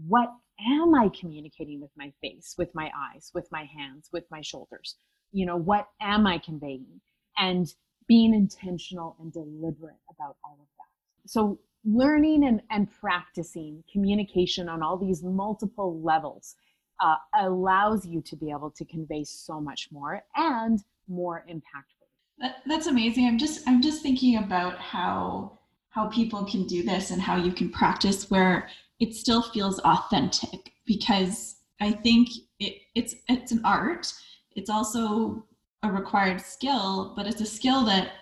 what 0.07 0.31
am 0.67 0.95
I 0.95 1.11
communicating 1.19 1.81
with 1.81 1.91
my 1.97 2.13
face, 2.23 2.55
with 2.57 2.75
my 2.75 2.91
eyes, 2.97 3.31
with 3.35 3.49
my 3.51 3.65
hands, 3.77 4.09
with 4.13 4.25
my 4.31 4.41
shoulders? 4.41 4.97
You 5.33 5.47
know, 5.47 5.57
what 5.57 5.89
am 6.01 6.27
I 6.27 6.39
conveying? 6.39 7.01
And 7.37 7.67
being 8.09 8.35
intentional 8.35 9.17
and 9.21 9.33
deliberate 9.33 10.01
about 10.11 10.37
all 10.45 10.59
of 10.61 10.69
that. 10.79 11.31
So, 11.31 11.59
learning 11.85 12.45
and, 12.45 12.63
and 12.71 12.89
practicing 12.91 13.85
communication 13.93 14.69
on 14.69 14.83
all 14.83 14.97
these 14.97 15.23
multiple 15.23 16.01
levels 16.03 16.57
uh, 17.01 17.17
allows 17.39 18.07
you 18.07 18.21
to 18.23 18.37
be 18.37 18.51
able 18.51 18.71
to 18.71 18.85
convey 18.85 19.23
so 19.25 19.61
much 19.61 19.89
more 19.93 20.23
and 20.35 20.83
more 21.09 21.45
impactful. 21.49 22.07
That, 22.39 22.57
that's 22.67 22.87
amazing. 22.87 23.27
I'm 23.27 23.39
just 23.39 23.67
I'm 23.67 23.81
just 23.81 24.03
thinking 24.03 24.37
about 24.39 24.79
how 24.79 25.59
how 25.91 26.09
people 26.09 26.45
can 26.45 26.67
do 26.67 26.83
this 26.83 27.11
and 27.11 27.23
how 27.23 27.37
you 27.37 27.53
can 27.53 27.71
practice 27.71 28.31
where 28.31 28.69
it 29.01 29.15
still 29.15 29.43
feels 29.43 29.79
authentic 29.81 30.73
because 30.87 31.57
I 31.81 31.93
think 31.93 32.29
it, 32.59 32.83
it's 32.95 33.15
it's 33.29 33.53
an 33.53 33.63
art. 33.65 34.13
It's 34.55 34.71
also 34.71 35.47
a 35.83 35.93
required 35.93 36.41
skill, 36.41 37.13
but 37.17 37.27
it's 37.27 37.41
a 37.41 37.47
skill 37.47 37.85
that 37.85 38.13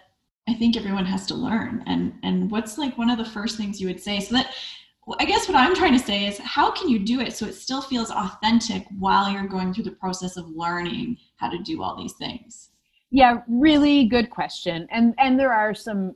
I 0.48 0.54
think 0.54 0.76
everyone 0.76 1.06
has 1.06 1.26
to 1.26 1.34
learn. 1.34 1.82
And 1.86 2.14
and 2.22 2.50
what's 2.50 2.78
like 2.78 2.98
one 2.98 3.10
of 3.10 3.18
the 3.18 3.24
first 3.24 3.56
things 3.56 3.80
you 3.80 3.86
would 3.88 4.00
say 4.00 4.20
so 4.20 4.34
that 4.34 4.54
I 5.18 5.24
guess 5.24 5.48
what 5.48 5.56
I'm 5.56 5.74
trying 5.74 5.92
to 5.92 6.04
say 6.04 6.26
is 6.26 6.38
how 6.38 6.70
can 6.70 6.88
you 6.88 6.98
do 6.98 7.20
it 7.20 7.34
so 7.34 7.46
it 7.46 7.54
still 7.54 7.82
feels 7.82 8.10
authentic 8.10 8.86
while 8.98 9.30
you're 9.30 9.46
going 9.46 9.72
through 9.72 9.84
the 9.84 9.92
process 9.92 10.36
of 10.36 10.48
learning 10.48 11.18
how 11.36 11.50
to 11.50 11.58
do 11.58 11.82
all 11.82 11.96
these 11.96 12.14
things? 12.14 12.70
Yeah, 13.10 13.40
really 13.48 14.06
good 14.06 14.30
question. 14.30 14.86
And 14.90 15.14
and 15.18 15.38
there 15.38 15.52
are 15.52 15.74
some 15.74 16.14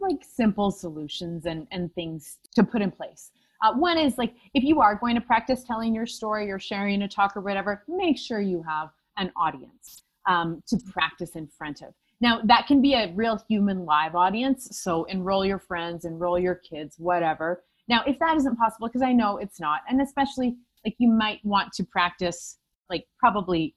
like 0.00 0.22
simple 0.22 0.70
solutions 0.70 1.46
and 1.46 1.66
and 1.70 1.94
things 1.94 2.38
to 2.54 2.62
put 2.64 2.82
in 2.82 2.90
place. 2.90 3.30
Uh, 3.62 3.72
one 3.72 3.98
is 3.98 4.18
like 4.18 4.34
if 4.54 4.62
you 4.62 4.80
are 4.80 4.94
going 4.94 5.14
to 5.14 5.20
practice 5.20 5.64
telling 5.64 5.94
your 5.94 6.06
story 6.06 6.50
or 6.50 6.58
sharing 6.58 7.02
a 7.02 7.08
talk 7.08 7.36
or 7.36 7.40
whatever, 7.40 7.84
make 7.88 8.18
sure 8.18 8.40
you 8.40 8.62
have 8.62 8.90
an 9.16 9.32
audience 9.36 10.02
um, 10.26 10.62
to 10.68 10.78
practice 10.92 11.36
in 11.36 11.46
front 11.46 11.82
of. 11.82 11.94
Now, 12.20 12.40
that 12.44 12.66
can 12.66 12.80
be 12.80 12.94
a 12.94 13.12
real 13.14 13.38
human 13.48 13.84
live 13.84 14.14
audience. 14.14 14.68
So 14.72 15.04
enroll 15.04 15.44
your 15.44 15.58
friends, 15.58 16.04
enroll 16.04 16.38
your 16.38 16.54
kids, 16.54 16.96
whatever. 16.98 17.62
Now, 17.88 18.02
if 18.06 18.18
that 18.18 18.36
isn't 18.36 18.56
possible, 18.56 18.88
because 18.88 19.02
I 19.02 19.12
know 19.12 19.36
it's 19.36 19.60
not, 19.60 19.82
and 19.88 20.00
especially 20.00 20.56
like 20.84 20.96
you 20.98 21.10
might 21.10 21.44
want 21.44 21.72
to 21.74 21.84
practice, 21.84 22.58
like 22.88 23.06
probably 23.18 23.74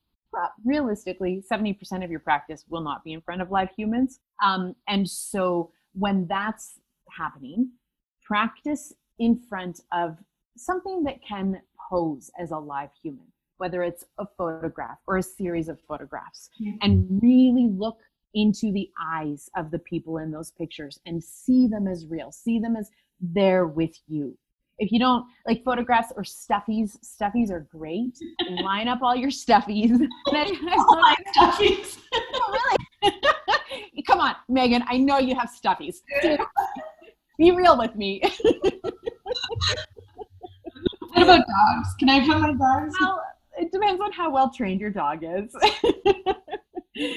realistically, 0.64 1.44
70% 1.52 2.04
of 2.04 2.12
your 2.12 2.20
practice 2.20 2.66
will 2.70 2.82
not 2.82 3.04
be 3.04 3.14
in 3.14 3.22
front 3.22 3.42
of 3.42 3.52
live 3.52 3.70
humans. 3.76 4.20
Um, 4.44 4.76
and 4.88 5.10
so 5.10 5.72
when 5.94 6.28
that's 6.28 6.80
happening, 7.18 7.72
practice 8.24 8.94
in 9.18 9.40
front 9.50 9.82
of 9.92 10.18
something 10.56 11.04
that 11.04 11.22
can 11.28 11.62
pose 11.90 12.30
as 12.40 12.52
a 12.52 12.58
live 12.58 12.90
human, 13.02 13.26
whether 13.60 13.84
it's 13.84 14.06
a 14.18 14.26
photograph 14.38 14.98
or 15.08 15.18
a 15.18 15.24
series 15.24 15.70
of 15.70 15.80
photographs, 15.88 16.50
mm-hmm. 16.62 16.78
and 16.82 17.22
really 17.22 17.68
look 17.70 18.00
into 18.34 18.72
the 18.72 18.90
eyes 19.02 19.50
of 19.56 19.72
the 19.72 19.80
people 19.80 20.18
in 20.18 20.32
those 20.32 20.52
pictures 20.52 21.00
and 21.06 21.24
see 21.24 21.68
them 21.68 21.88
as 21.88 22.06
real, 22.08 22.32
see 22.32 22.60
them 22.60 22.76
as 22.76 22.90
there 23.20 23.68
with 23.68 23.96
you. 24.08 24.38
If 24.78 24.92
you 24.94 25.00
don't 25.00 25.26
like 25.46 25.64
photographs 25.64 26.14
or 26.16 26.24
stuffies, 26.24 26.98
stuffies 27.04 27.52
are 27.52 27.68
great. 27.70 28.18
Line 28.50 28.88
up 28.88 29.02
all 29.02 29.16
your 29.16 29.30
stuffies. 29.30 29.92
all 30.28 31.02
my 31.02 31.16
stuffies. 31.36 31.98
oh, 32.14 32.78
really? 33.04 33.14
Come 34.08 34.22
on, 34.22 34.36
Megan. 34.48 34.84
I 34.88 34.98
know 34.98 35.20
you 35.20 35.36
have 35.36 35.50
stuffies. 35.50 35.98
Be 37.38 37.52
real 37.52 37.78
with 37.78 37.96
me. 37.96 38.22
what 41.10 41.24
about 41.24 41.42
dogs? 41.46 41.96
Can 42.00 42.10
I 42.10 42.26
put 42.26 42.40
my 42.40 42.54
dogs? 42.54 42.96
Well, 43.00 43.22
it 43.60 43.72
depends 43.72 44.02
on 44.02 44.12
how 44.12 44.32
well 44.32 44.52
trained 44.52 44.82
your 44.82 44.90
dog 44.90 45.20
is. 45.24 45.56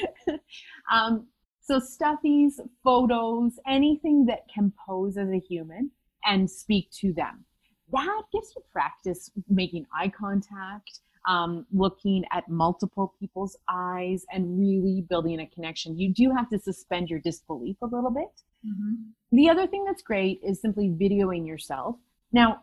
um, 0.93 1.27
so 1.61 1.81
stuffies, 1.81 2.55
photos, 2.83 3.53
anything 3.67 4.27
that 4.27 4.41
can 4.53 4.73
pose 4.87 5.17
as 5.17 5.29
a 5.31 5.39
human 5.39 5.91
and 6.25 6.51
speak 6.51 6.91
to 7.01 7.13
them. 7.13 7.45
That 7.93 8.23
gives 8.33 8.53
you 8.57 8.63
practice 8.73 9.31
making 9.49 9.87
eye 9.97 10.09
contact, 10.09 11.01
um, 11.29 11.67
looking 11.73 12.25
at 12.33 12.49
multiple 12.49 13.15
people's 13.21 13.57
eyes, 13.69 14.25
and 14.33 14.59
really 14.59 15.05
building 15.09 15.41
a 15.41 15.47
connection. 15.47 15.99
You 15.99 16.13
do 16.13 16.33
have 16.35 16.49
to 16.51 16.59
suspend 16.59 17.11
your 17.11 17.21
disbelief 17.21 17.77
a 17.83 17.87
little 17.87 18.11
bit. 18.11 18.43
Mm-hmm. 18.67 19.37
The 19.37 19.49
other 19.49 19.67
thing 19.67 19.85
that's 19.85 20.03
great 20.03 20.41
is 20.43 20.61
simply 20.61 20.89
videoing 20.89 21.47
yourself. 21.47 21.97
Now, 22.33 22.63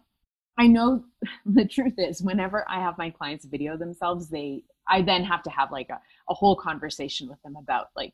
I 0.59 0.67
know 0.67 1.03
the 1.45 1.65
truth 1.65 1.95
is 1.97 2.21
whenever 2.21 2.65
I 2.69 2.79
have 2.79 2.97
my 2.97 3.09
clients 3.09 3.45
video 3.45 3.77
themselves, 3.77 4.29
they 4.29 4.63
I 4.87 5.01
then 5.01 5.23
have 5.23 5.43
to 5.43 5.49
have 5.49 5.71
like 5.71 5.89
a, 5.89 5.99
a 6.29 6.33
whole 6.33 6.55
conversation 6.55 7.29
with 7.29 7.41
them 7.43 7.55
about 7.55 7.87
like, 7.95 8.13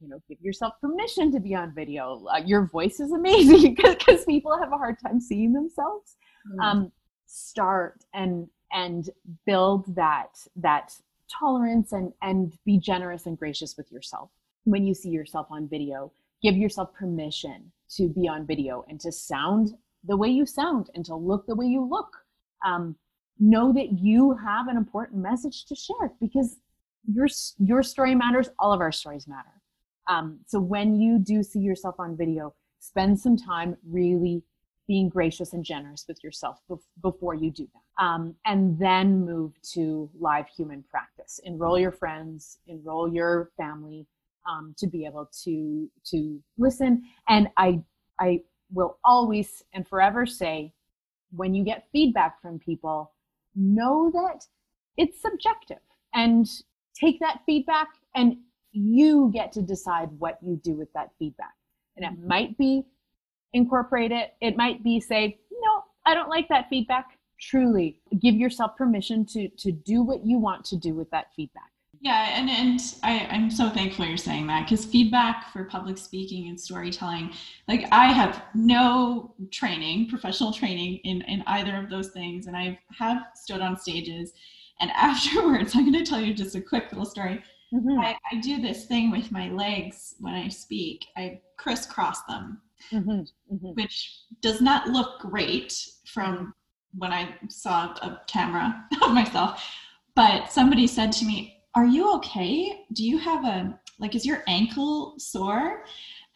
you 0.00 0.08
know, 0.08 0.22
give 0.28 0.40
yourself 0.40 0.74
permission 0.80 1.32
to 1.32 1.40
be 1.40 1.54
on 1.54 1.74
video. 1.74 2.24
Uh, 2.30 2.42
your 2.44 2.66
voice 2.66 3.00
is 3.00 3.12
amazing 3.12 3.74
because 3.82 4.24
people 4.24 4.56
have 4.58 4.72
a 4.72 4.76
hard 4.76 4.96
time 5.04 5.20
seeing 5.20 5.52
themselves. 5.52 6.16
Mm. 6.54 6.62
Um, 6.64 6.92
start 7.26 8.04
and 8.14 8.48
and 8.72 9.10
build 9.46 9.94
that 9.94 10.38
that 10.56 10.94
tolerance 11.40 11.92
and 11.92 12.12
and 12.22 12.56
be 12.64 12.78
generous 12.78 13.26
and 13.26 13.38
gracious 13.38 13.76
with 13.76 13.90
yourself 13.90 14.30
when 14.64 14.86
you 14.86 14.94
see 14.94 15.10
yourself 15.10 15.46
on 15.50 15.68
video. 15.68 16.12
Give 16.42 16.56
yourself 16.56 16.94
permission 16.94 17.70
to 17.96 18.08
be 18.08 18.26
on 18.26 18.46
video 18.46 18.84
and 18.88 18.98
to 19.00 19.12
sound 19.12 19.74
the 20.04 20.16
way 20.16 20.28
you 20.28 20.46
sound 20.46 20.90
and 20.94 21.04
to 21.06 21.14
look 21.14 21.46
the 21.46 21.54
way 21.54 21.66
you 21.66 21.84
look. 21.88 22.16
Um, 22.64 22.96
know 23.38 23.72
that 23.72 23.98
you 23.98 24.36
have 24.36 24.68
an 24.68 24.76
important 24.76 25.22
message 25.22 25.64
to 25.64 25.74
share 25.74 26.12
because 26.20 26.58
your 27.10 27.26
your 27.58 27.82
story 27.82 28.14
matters. 28.14 28.50
All 28.58 28.72
of 28.72 28.80
our 28.80 28.92
stories 28.92 29.26
matter. 29.26 29.62
Um, 30.08 30.40
so 30.46 30.60
when 30.60 31.00
you 31.00 31.18
do 31.18 31.42
see 31.42 31.60
yourself 31.60 31.94
on 31.98 32.16
video, 32.16 32.54
spend 32.80 33.18
some 33.18 33.36
time 33.36 33.76
really 33.88 34.42
being 34.86 35.08
gracious 35.08 35.52
and 35.52 35.64
generous 35.64 36.04
with 36.08 36.22
yourself 36.24 36.58
before 37.00 37.34
you 37.34 37.50
do 37.50 37.68
that. 37.72 38.04
Um, 38.04 38.34
and 38.44 38.76
then 38.78 39.24
move 39.24 39.52
to 39.74 40.10
live 40.18 40.46
human 40.48 40.82
practice. 40.90 41.38
Enroll 41.44 41.78
your 41.78 41.92
friends, 41.92 42.58
enroll 42.66 43.12
your 43.12 43.52
family 43.56 44.06
um, 44.50 44.74
to 44.78 44.86
be 44.86 45.06
able 45.06 45.30
to 45.44 45.88
to 46.06 46.42
listen. 46.58 47.04
And 47.28 47.48
I 47.56 47.80
I 48.18 48.40
will 48.72 48.98
always 49.04 49.62
and 49.72 49.86
forever 49.86 50.26
say 50.26 50.72
when 51.32 51.54
you 51.54 51.64
get 51.64 51.88
feedback 51.92 52.40
from 52.42 52.58
people, 52.58 53.12
know 53.54 54.10
that 54.12 54.46
it's 54.96 55.20
subjective 55.20 55.78
and 56.14 56.48
take 56.94 57.20
that 57.20 57.40
feedback 57.46 57.88
and 58.14 58.36
you 58.72 59.30
get 59.32 59.52
to 59.52 59.62
decide 59.62 60.08
what 60.18 60.38
you 60.42 60.60
do 60.62 60.74
with 60.74 60.92
that 60.92 61.10
feedback. 61.18 61.54
And 61.96 62.04
it 62.04 62.12
mm-hmm. 62.12 62.28
might 62.28 62.58
be 62.58 62.84
incorporate 63.52 64.12
it, 64.12 64.34
it 64.40 64.56
might 64.56 64.82
be 64.84 65.00
say, 65.00 65.38
no, 65.50 65.84
I 66.06 66.14
don't 66.14 66.28
like 66.28 66.48
that 66.48 66.68
feedback. 66.68 67.18
Truly 67.40 67.98
give 68.20 68.34
yourself 68.34 68.76
permission 68.76 69.24
to, 69.26 69.48
to 69.48 69.72
do 69.72 70.02
what 70.02 70.24
you 70.24 70.38
want 70.38 70.64
to 70.66 70.76
do 70.76 70.94
with 70.94 71.10
that 71.10 71.28
feedback. 71.34 71.70
Yeah, 72.02 72.30
and 72.32 72.48
and 72.48 72.80
I, 73.02 73.26
I'm 73.30 73.50
so 73.50 73.68
thankful 73.68 74.06
you're 74.06 74.16
saying 74.16 74.46
that 74.46 74.64
because 74.64 74.86
feedback 74.86 75.52
for 75.52 75.64
public 75.64 75.98
speaking 75.98 76.48
and 76.48 76.58
storytelling, 76.58 77.32
like 77.68 77.86
I 77.92 78.06
have 78.06 78.42
no 78.54 79.34
training, 79.50 80.08
professional 80.08 80.50
training 80.50 81.00
in 81.04 81.20
in 81.22 81.42
either 81.46 81.76
of 81.76 81.90
those 81.90 82.08
things, 82.08 82.46
and 82.46 82.56
I 82.56 82.78
have 82.98 83.26
stood 83.34 83.60
on 83.60 83.78
stages, 83.78 84.32
and 84.80 84.90
afterwards, 84.94 85.76
I'm 85.76 85.90
going 85.90 86.02
to 86.02 86.10
tell 86.10 86.20
you 86.20 86.32
just 86.32 86.54
a 86.54 86.60
quick 86.62 86.90
little 86.90 87.04
story. 87.04 87.42
Mm-hmm. 87.72 88.00
I, 88.00 88.16
I, 88.32 88.40
do 88.40 88.60
this 88.60 88.86
thing 88.86 89.12
with 89.12 89.30
my 89.30 89.48
legs 89.50 90.16
when 90.18 90.34
I 90.34 90.48
speak. 90.48 91.06
I 91.16 91.40
crisscross 91.56 92.20
them, 92.22 92.60
mm-hmm. 92.90 93.10
Mm-hmm. 93.10 93.74
which 93.74 94.22
does 94.40 94.60
not 94.60 94.88
look 94.88 95.20
great 95.20 95.86
from 96.04 96.52
when 96.98 97.12
I 97.12 97.32
saw 97.48 97.92
a 98.02 98.22
camera 98.26 98.84
of 99.02 99.12
myself. 99.12 99.64
But 100.16 100.50
somebody 100.50 100.88
said 100.88 101.12
to 101.12 101.24
me, 101.24 101.59
are 101.74 101.86
you 101.86 102.12
okay? 102.16 102.84
Do 102.92 103.04
you 103.04 103.18
have 103.18 103.44
a, 103.44 103.78
like, 103.98 104.14
is 104.14 104.26
your 104.26 104.42
ankle 104.48 105.14
sore? 105.18 105.84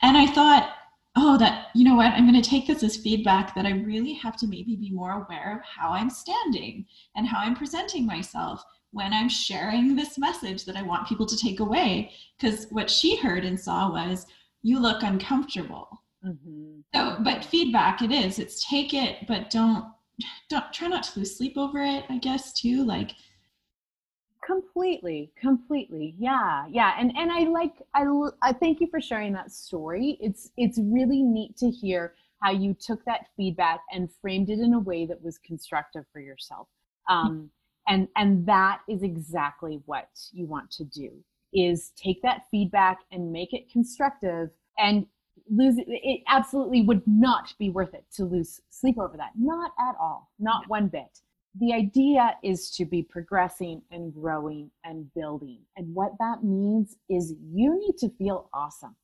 And 0.02 0.16
I 0.16 0.26
thought, 0.26 0.72
oh, 1.16 1.38
that, 1.38 1.68
you 1.74 1.84
know 1.84 1.94
what, 1.94 2.12
I'm 2.12 2.28
going 2.28 2.40
to 2.40 2.48
take 2.48 2.66
this 2.66 2.82
as 2.82 2.96
feedback 2.96 3.54
that 3.54 3.66
I 3.66 3.70
really 3.70 4.14
have 4.14 4.36
to 4.38 4.46
maybe 4.46 4.76
be 4.76 4.90
more 4.90 5.24
aware 5.24 5.56
of 5.56 5.64
how 5.64 5.90
I'm 5.90 6.10
standing 6.10 6.86
and 7.16 7.26
how 7.26 7.38
I'm 7.38 7.54
presenting 7.54 8.04
myself 8.04 8.64
when 8.90 9.12
I'm 9.12 9.28
sharing 9.28 9.94
this 9.94 10.18
message 10.18 10.64
that 10.64 10.76
I 10.76 10.82
want 10.82 11.08
people 11.08 11.26
to 11.26 11.36
take 11.36 11.60
away. 11.60 12.12
Because 12.38 12.66
what 12.70 12.90
she 12.90 13.16
heard 13.16 13.44
and 13.44 13.58
saw 13.58 13.90
was, 13.92 14.26
you 14.62 14.80
look 14.80 15.02
uncomfortable. 15.02 15.88
Mm-hmm. 16.24 16.80
So, 16.94 17.16
but 17.22 17.44
feedback 17.44 18.02
it 18.02 18.10
is. 18.10 18.38
It's 18.38 18.66
take 18.68 18.94
it, 18.94 19.26
but 19.28 19.50
don't 19.50 19.84
don't 20.48 20.72
try 20.72 20.88
not 20.88 21.02
to 21.02 21.18
lose 21.18 21.36
sleep 21.36 21.58
over 21.58 21.82
it. 21.82 22.04
I 22.08 22.18
guess 22.18 22.52
too. 22.52 22.84
Like 22.84 23.10
completely 24.46 25.32
completely 25.40 26.14
yeah 26.18 26.66
yeah 26.68 26.92
and 26.98 27.12
and 27.16 27.32
i 27.32 27.40
like 27.40 27.82
i 27.94 28.04
i 28.42 28.52
thank 28.52 28.80
you 28.80 28.86
for 28.90 29.00
sharing 29.00 29.32
that 29.32 29.50
story. 29.52 30.18
It's 30.20 30.50
it's 30.56 30.78
really 30.78 31.22
neat 31.22 31.56
to 31.58 31.70
hear 31.70 32.14
how 32.42 32.50
you 32.50 32.74
took 32.74 33.04
that 33.06 33.26
feedback 33.36 33.80
and 33.90 34.08
framed 34.20 34.50
it 34.50 34.58
in 34.58 34.74
a 34.74 34.78
way 34.78 35.06
that 35.06 35.22
was 35.22 35.38
constructive 35.38 36.04
for 36.12 36.20
yourself. 36.20 36.68
Um 37.08 37.50
and 37.88 38.08
and 38.16 38.46
that 38.46 38.80
is 38.88 39.02
exactly 39.02 39.80
what 39.86 40.08
you 40.32 40.46
want 40.46 40.70
to 40.72 40.84
do 40.84 41.10
is 41.52 41.92
take 41.96 42.20
that 42.22 42.42
feedback 42.50 42.98
and 43.12 43.30
make 43.30 43.52
it 43.52 43.70
constructive 43.70 44.50
and 44.78 45.06
lose 45.50 45.78
it, 45.78 45.86
it 45.88 46.22
absolutely 46.28 46.82
would 46.82 47.02
not 47.06 47.54
be 47.58 47.70
worth 47.70 47.94
it 47.94 48.04
to 48.12 48.24
lose 48.24 48.60
sleep 48.70 48.98
over 48.98 49.16
that 49.16 49.30
not 49.38 49.72
at 49.78 49.94
all 50.00 50.30
not 50.38 50.68
one 50.68 50.88
bit 50.88 51.20
the 51.60 51.72
idea 51.72 52.36
is 52.42 52.70
to 52.70 52.84
be 52.84 53.02
progressing 53.02 53.82
and 53.90 54.12
growing 54.12 54.70
and 54.84 55.12
building. 55.14 55.60
And 55.76 55.94
what 55.94 56.12
that 56.18 56.42
means 56.42 56.96
is 57.08 57.34
you 57.52 57.78
need 57.78 57.96
to 57.98 58.10
feel 58.16 58.48
awesome. 58.52 58.96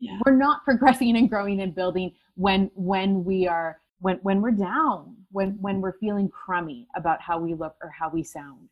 Yeah. 0.00 0.18
We're 0.24 0.36
not 0.36 0.64
progressing 0.64 1.16
and 1.16 1.28
growing 1.28 1.60
and 1.60 1.74
building 1.74 2.12
when 2.34 2.70
when 2.74 3.24
we 3.24 3.46
are 3.46 3.80
when 4.00 4.16
when 4.22 4.42
we're 4.42 4.50
down, 4.50 5.16
when 5.30 5.56
when 5.60 5.80
we're 5.80 5.98
feeling 5.98 6.28
crummy 6.28 6.88
about 6.96 7.20
how 7.22 7.38
we 7.38 7.54
look 7.54 7.76
or 7.82 7.90
how 7.90 8.10
we 8.10 8.22
sound. 8.22 8.68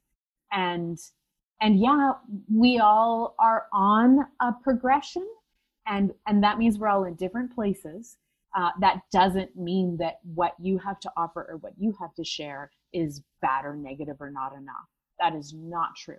And 0.52 0.98
and 1.60 1.78
yeah, 1.78 2.12
we 2.52 2.78
all 2.78 3.36
are 3.38 3.66
on 3.72 4.26
a 4.40 4.52
progression 4.52 5.26
and 5.86 6.12
and 6.26 6.42
that 6.42 6.58
means 6.58 6.78
we're 6.78 6.88
all 6.88 7.04
in 7.04 7.14
different 7.14 7.54
places. 7.54 8.16
Uh, 8.56 8.70
that 8.80 9.02
doesn't 9.12 9.56
mean 9.56 9.96
that 9.96 10.20
what 10.34 10.54
you 10.60 10.78
have 10.78 11.00
to 11.00 11.10
offer 11.16 11.44
or 11.48 11.56
what 11.56 11.72
you 11.76 11.92
have 11.98 12.14
to 12.14 12.22
share 12.22 12.70
is 12.94 13.20
bad 13.42 13.66
or 13.66 13.76
negative 13.76 14.16
or 14.20 14.30
not 14.30 14.52
enough. 14.52 14.88
That 15.20 15.34
is 15.34 15.52
not 15.52 15.90
true. 15.96 16.16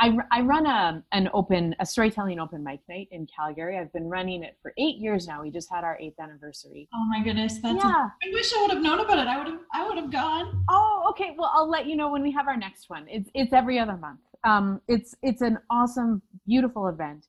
I, 0.00 0.16
I 0.32 0.40
run 0.40 0.66
a, 0.66 1.04
an 1.12 1.30
open, 1.32 1.76
a 1.78 1.86
storytelling 1.86 2.40
open 2.40 2.64
mic 2.64 2.80
night 2.88 3.06
in 3.12 3.28
Calgary. 3.28 3.78
I've 3.78 3.92
been 3.92 4.08
running 4.08 4.42
it 4.42 4.56
for 4.60 4.72
eight 4.76 4.96
years 4.96 5.28
now. 5.28 5.40
We 5.40 5.52
just 5.52 5.70
had 5.70 5.84
our 5.84 5.96
eighth 6.00 6.18
anniversary. 6.18 6.88
Oh 6.92 7.06
my 7.08 7.22
goodness. 7.22 7.58
That's 7.62 7.76
yeah. 7.76 7.90
A, 7.90 8.28
I 8.28 8.32
wish 8.32 8.52
I 8.52 8.62
would 8.62 8.72
have 8.72 8.82
known 8.82 8.98
about 8.98 9.18
it. 9.18 9.28
I 9.28 9.38
would 9.38 9.46
have, 9.46 9.60
I 9.72 9.86
would 9.86 9.96
have 9.96 10.10
gone. 10.10 10.64
Oh, 10.68 11.06
okay. 11.10 11.36
Well, 11.38 11.52
I'll 11.54 11.70
let 11.70 11.86
you 11.86 11.94
know 11.94 12.10
when 12.10 12.22
we 12.22 12.32
have 12.32 12.48
our 12.48 12.56
next 12.56 12.90
one. 12.90 13.06
It's, 13.08 13.30
it's 13.34 13.52
every 13.52 13.78
other 13.78 13.96
month. 13.96 14.18
Um, 14.42 14.80
it's, 14.88 15.14
it's 15.22 15.42
an 15.42 15.58
awesome, 15.70 16.22
beautiful 16.44 16.88
event. 16.88 17.28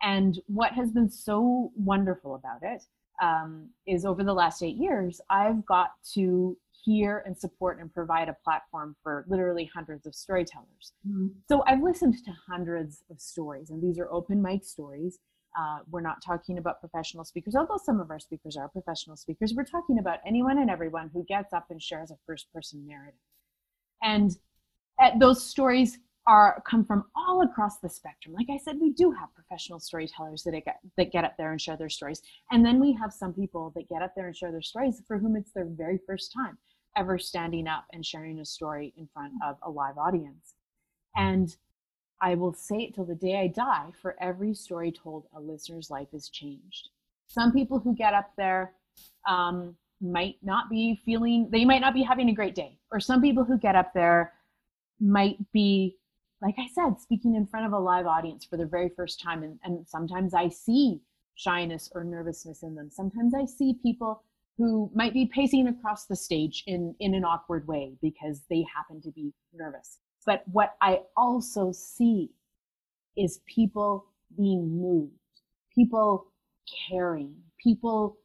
And 0.00 0.40
what 0.46 0.72
has 0.72 0.92
been 0.92 1.10
so 1.10 1.72
wonderful 1.76 2.36
about 2.36 2.60
it 2.62 2.82
um, 3.22 3.68
is 3.86 4.06
over 4.06 4.24
the 4.24 4.32
last 4.32 4.62
eight 4.62 4.76
years, 4.76 5.20
I've 5.28 5.66
got 5.66 5.90
to 6.14 6.56
hear 6.88 7.22
and 7.26 7.36
support 7.36 7.80
and 7.80 7.92
provide 7.92 8.28
a 8.30 8.36
platform 8.42 8.96
for 9.02 9.26
literally 9.28 9.70
hundreds 9.74 10.06
of 10.06 10.14
storytellers. 10.14 10.92
Mm-hmm. 11.06 11.26
So 11.48 11.62
I've 11.66 11.82
listened 11.82 12.14
to 12.24 12.32
hundreds 12.50 13.02
of 13.10 13.20
stories, 13.20 13.68
and 13.70 13.82
these 13.82 13.98
are 13.98 14.10
open 14.10 14.40
mic 14.40 14.64
stories. 14.64 15.18
Uh, 15.58 15.78
we're 15.90 16.00
not 16.00 16.18
talking 16.24 16.56
about 16.56 16.80
professional 16.80 17.24
speakers, 17.24 17.54
although 17.54 17.80
some 17.84 18.00
of 18.00 18.10
our 18.10 18.20
speakers 18.20 18.56
are 18.56 18.68
professional 18.68 19.16
speakers. 19.16 19.52
We're 19.54 19.64
talking 19.64 19.98
about 19.98 20.18
anyone 20.26 20.58
and 20.58 20.70
everyone 20.70 21.10
who 21.12 21.24
gets 21.28 21.52
up 21.52 21.66
and 21.70 21.82
shares 21.82 22.10
a 22.10 22.16
first 22.26 22.46
person 22.54 22.86
narrative. 22.86 23.20
And 24.02 24.30
those 25.18 25.44
stories 25.44 25.98
are 26.26 26.62
come 26.68 26.84
from 26.84 27.04
all 27.16 27.42
across 27.42 27.78
the 27.78 27.88
spectrum. 27.88 28.34
Like 28.34 28.48
I 28.50 28.58
said, 28.58 28.76
we 28.80 28.92
do 28.92 29.10
have 29.12 29.34
professional 29.34 29.80
storytellers 29.80 30.42
that 30.44 30.52
get 30.64 30.78
that 30.96 31.12
get 31.12 31.24
up 31.24 31.34
there 31.38 31.52
and 31.52 31.60
share 31.60 31.76
their 31.76 31.88
stories, 31.88 32.20
and 32.50 32.64
then 32.64 32.78
we 32.80 32.92
have 33.00 33.12
some 33.12 33.32
people 33.32 33.72
that 33.74 33.88
get 33.88 34.02
up 34.02 34.12
there 34.14 34.26
and 34.26 34.36
share 34.36 34.52
their 34.52 34.62
stories 34.62 35.02
for 35.06 35.18
whom 35.18 35.36
it's 35.36 35.52
their 35.52 35.66
very 35.66 35.98
first 36.06 36.32
time 36.32 36.58
ever 36.98 37.18
standing 37.18 37.68
up 37.68 37.84
and 37.92 38.04
sharing 38.04 38.40
a 38.40 38.44
story 38.44 38.92
in 38.96 39.08
front 39.12 39.32
of 39.46 39.56
a 39.62 39.70
live 39.70 39.96
audience. 39.96 40.54
And 41.16 41.54
I 42.20 42.34
will 42.34 42.52
say 42.52 42.76
it 42.78 42.94
till 42.94 43.04
the 43.04 43.14
day 43.14 43.38
I 43.38 43.46
die 43.46 43.90
for 44.02 44.16
every 44.20 44.54
story 44.54 44.90
told, 44.90 45.26
a 45.34 45.40
listener's 45.40 45.90
life 45.90 46.08
is 46.12 46.28
changed. 46.28 46.88
Some 47.28 47.52
people 47.52 47.78
who 47.78 47.94
get 47.94 48.14
up 48.14 48.32
there 48.36 48.72
um, 49.28 49.76
might 50.00 50.36
not 50.42 50.68
be 50.68 51.00
feeling, 51.04 51.48
they 51.50 51.64
might 51.64 51.80
not 51.80 51.94
be 51.94 52.02
having 52.02 52.28
a 52.28 52.34
great 52.34 52.54
day. 52.54 52.78
Or 52.90 52.98
some 52.98 53.22
people 53.22 53.44
who 53.44 53.58
get 53.58 53.76
up 53.76 53.92
there 53.94 54.32
might 55.00 55.38
be 55.52 55.96
like 56.40 56.54
I 56.58 56.68
said, 56.72 57.00
speaking 57.00 57.34
in 57.34 57.46
front 57.46 57.66
of 57.66 57.72
a 57.72 57.78
live 57.78 58.06
audience 58.06 58.44
for 58.44 58.56
the 58.56 58.66
very 58.66 58.90
first 58.90 59.20
time. 59.20 59.42
And, 59.42 59.58
and 59.64 59.88
sometimes 59.88 60.34
I 60.34 60.48
see 60.48 61.00
shyness 61.34 61.90
or 61.94 62.04
nervousness 62.04 62.62
in 62.62 62.74
them. 62.74 62.90
Sometimes 62.90 63.34
I 63.34 63.44
see 63.44 63.74
people 63.82 64.22
who 64.58 64.90
might 64.92 65.14
be 65.14 65.30
pacing 65.32 65.68
across 65.68 66.06
the 66.06 66.16
stage 66.16 66.64
in, 66.66 66.94
in 66.98 67.14
an 67.14 67.24
awkward 67.24 67.66
way 67.68 67.94
because 68.02 68.42
they 68.50 68.66
happen 68.74 69.00
to 69.00 69.10
be 69.12 69.32
nervous. 69.54 70.00
But 70.26 70.42
what 70.50 70.74
I 70.82 71.02
also 71.16 71.70
see 71.72 72.32
is 73.16 73.40
people 73.46 74.06
being 74.36 74.68
moved, 74.68 75.12
people 75.74 76.26
caring, 76.90 77.34
people 77.62 78.18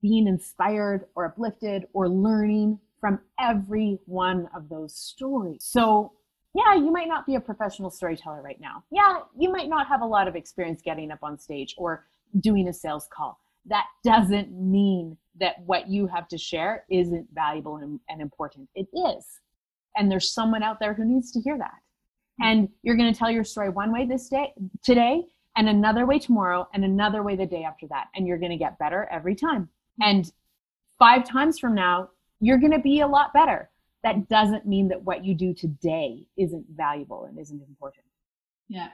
being 0.00 0.26
inspired 0.26 1.04
or 1.14 1.26
uplifted 1.26 1.84
or 1.92 2.08
learning 2.08 2.78
from 3.00 3.20
every 3.38 3.98
one 4.06 4.48
of 4.56 4.68
those 4.68 4.94
stories. 4.94 5.62
So 5.62 6.12
yeah, 6.54 6.74
you 6.74 6.90
might 6.90 7.08
not 7.08 7.26
be 7.26 7.34
a 7.34 7.40
professional 7.40 7.90
storyteller 7.90 8.42
right 8.42 8.60
now. 8.60 8.82
Yeah, 8.90 9.18
you 9.38 9.52
might 9.52 9.68
not 9.68 9.86
have 9.88 10.00
a 10.00 10.06
lot 10.06 10.26
of 10.26 10.34
experience 10.34 10.80
getting 10.82 11.10
up 11.10 11.20
on 11.22 11.38
stage 11.38 11.74
or 11.76 12.06
doing 12.40 12.66
a 12.68 12.72
sales 12.72 13.06
call. 13.12 13.38
That 13.68 13.86
doesn't 14.04 14.50
mean 14.52 15.16
that 15.40 15.56
what 15.66 15.88
you 15.88 16.06
have 16.06 16.28
to 16.28 16.38
share 16.38 16.84
isn't 16.90 17.26
valuable 17.32 17.76
and, 17.76 18.00
and 18.08 18.20
important. 18.20 18.68
It 18.74 18.88
is. 18.94 19.24
And 19.96 20.10
there's 20.10 20.32
someone 20.32 20.62
out 20.62 20.80
there 20.80 20.94
who 20.94 21.04
needs 21.04 21.30
to 21.32 21.40
hear 21.40 21.58
that. 21.58 21.74
And 22.40 22.68
you're 22.82 22.96
going 22.96 23.12
to 23.12 23.18
tell 23.18 23.30
your 23.30 23.44
story 23.44 23.68
one 23.68 23.92
way 23.92 24.06
this 24.06 24.28
day, 24.28 24.52
today, 24.82 25.22
and 25.56 25.68
another 25.68 26.06
way 26.06 26.18
tomorrow, 26.18 26.68
and 26.72 26.84
another 26.84 27.22
way 27.22 27.34
the 27.34 27.46
day 27.46 27.64
after 27.64 27.86
that. 27.88 28.06
And 28.14 28.26
you're 28.26 28.38
going 28.38 28.52
to 28.52 28.56
get 28.56 28.78
better 28.78 29.08
every 29.10 29.34
time. 29.34 29.68
And 30.00 30.30
five 30.98 31.28
times 31.28 31.58
from 31.58 31.74
now, 31.74 32.10
you're 32.40 32.58
going 32.58 32.72
to 32.72 32.78
be 32.78 33.00
a 33.00 33.06
lot 33.06 33.32
better 33.32 33.70
that 34.04 34.28
doesn't 34.28 34.66
mean 34.66 34.88
that 34.88 35.02
what 35.02 35.24
you 35.24 35.34
do 35.34 35.52
today 35.52 36.24
isn't 36.36 36.64
valuable 36.74 37.24
and 37.24 37.38
isn't 37.38 37.62
important. 37.68 38.04
Yeah, 38.68 38.88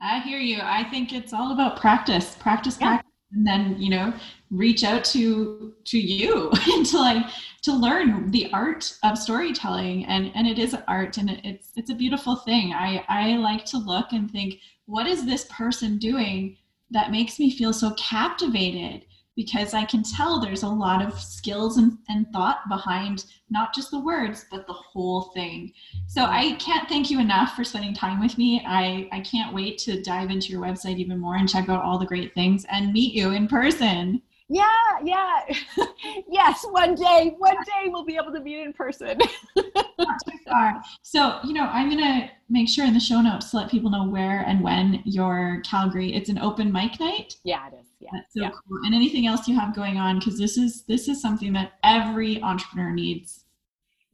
I 0.00 0.20
hear 0.20 0.38
you. 0.38 0.60
I 0.62 0.84
think 0.84 1.12
it's 1.12 1.32
all 1.32 1.52
about 1.52 1.78
practice, 1.80 2.36
practice, 2.40 2.78
yeah. 2.80 2.88
practice, 2.88 3.12
and 3.36 3.46
then 3.46 3.80
you 3.80 3.90
know, 3.90 4.12
reach 4.50 4.82
out 4.82 5.04
to 5.04 5.74
to 5.84 5.98
you 5.98 6.50
to 6.84 6.98
like 6.98 7.24
to 7.62 7.72
learn 7.72 8.30
the 8.30 8.50
art 8.52 8.96
of 9.04 9.18
storytelling. 9.18 10.04
And 10.06 10.32
and 10.34 10.46
it 10.46 10.58
is 10.58 10.74
art, 10.88 11.18
and 11.18 11.30
it's 11.44 11.70
it's 11.76 11.90
a 11.90 11.94
beautiful 11.94 12.36
thing. 12.36 12.72
I 12.72 13.04
I 13.08 13.36
like 13.36 13.64
to 13.66 13.78
look 13.78 14.12
and 14.12 14.30
think, 14.30 14.58
what 14.86 15.06
is 15.06 15.26
this 15.26 15.44
person 15.50 15.98
doing 15.98 16.56
that 16.90 17.10
makes 17.10 17.38
me 17.38 17.50
feel 17.50 17.72
so 17.72 17.92
captivated? 17.94 19.04
Because 19.36 19.74
I 19.74 19.84
can 19.84 20.02
tell 20.02 20.40
there's 20.40 20.62
a 20.62 20.68
lot 20.68 21.06
of 21.06 21.20
skills 21.20 21.76
and, 21.76 21.98
and 22.08 22.26
thought 22.32 22.68
behind 22.68 23.26
not 23.50 23.74
just 23.74 23.90
the 23.90 24.00
words, 24.00 24.46
but 24.50 24.66
the 24.66 24.72
whole 24.72 25.30
thing. 25.34 25.72
So 26.08 26.24
I 26.24 26.52
can't 26.54 26.88
thank 26.88 27.10
you 27.10 27.20
enough 27.20 27.54
for 27.54 27.62
spending 27.62 27.94
time 27.94 28.18
with 28.18 28.38
me. 28.38 28.64
I, 28.66 29.08
I 29.12 29.20
can't 29.20 29.54
wait 29.54 29.78
to 29.80 30.02
dive 30.02 30.30
into 30.30 30.48
your 30.48 30.62
website 30.62 30.96
even 30.96 31.18
more 31.18 31.36
and 31.36 31.48
check 31.48 31.68
out 31.68 31.84
all 31.84 31.98
the 31.98 32.06
great 32.06 32.34
things 32.34 32.64
and 32.70 32.92
meet 32.92 33.12
you 33.12 33.30
in 33.30 33.46
person. 33.46 34.22
Yeah, 34.48 34.64
yeah. 35.02 35.40
yes, 36.28 36.64
one 36.70 36.94
day, 36.94 37.34
one 37.38 37.56
day 37.64 37.88
we'll 37.88 38.04
be 38.04 38.16
able 38.16 38.32
to 38.32 38.40
meet 38.40 38.60
in 38.60 38.72
person. 38.72 39.18
not 39.56 40.18
too 40.24 40.38
far. 40.46 40.82
So, 41.02 41.38
you 41.44 41.52
know, 41.52 41.64
I'm 41.64 41.90
going 41.90 42.02
to 42.02 42.30
make 42.48 42.68
sure 42.68 42.84
in 42.84 42.94
the 42.94 43.00
show 43.00 43.20
notes 43.20 43.50
to 43.50 43.56
let 43.56 43.70
people 43.70 43.90
know 43.90 44.06
where 44.06 44.42
and 44.42 44.62
when 44.62 45.02
your 45.04 45.62
Calgary. 45.64 46.14
It's 46.14 46.28
an 46.28 46.38
open 46.38 46.72
mic 46.72 47.00
night. 47.00 47.34
Yeah, 47.44 47.66
it 47.68 47.74
is. 47.80 47.86
Yeah. 47.98 48.10
That's 48.12 48.34
so 48.34 48.42
yeah. 48.42 48.50
cool. 48.50 48.78
And 48.84 48.94
anything 48.94 49.26
else 49.26 49.48
you 49.48 49.58
have 49.58 49.74
going 49.74 49.96
on? 49.96 50.18
Because 50.18 50.38
this 50.38 50.56
is 50.56 50.84
this 50.84 51.08
is 51.08 51.20
something 51.20 51.52
that 51.54 51.72
every 51.82 52.40
entrepreneur 52.42 52.92
needs. 52.92 53.45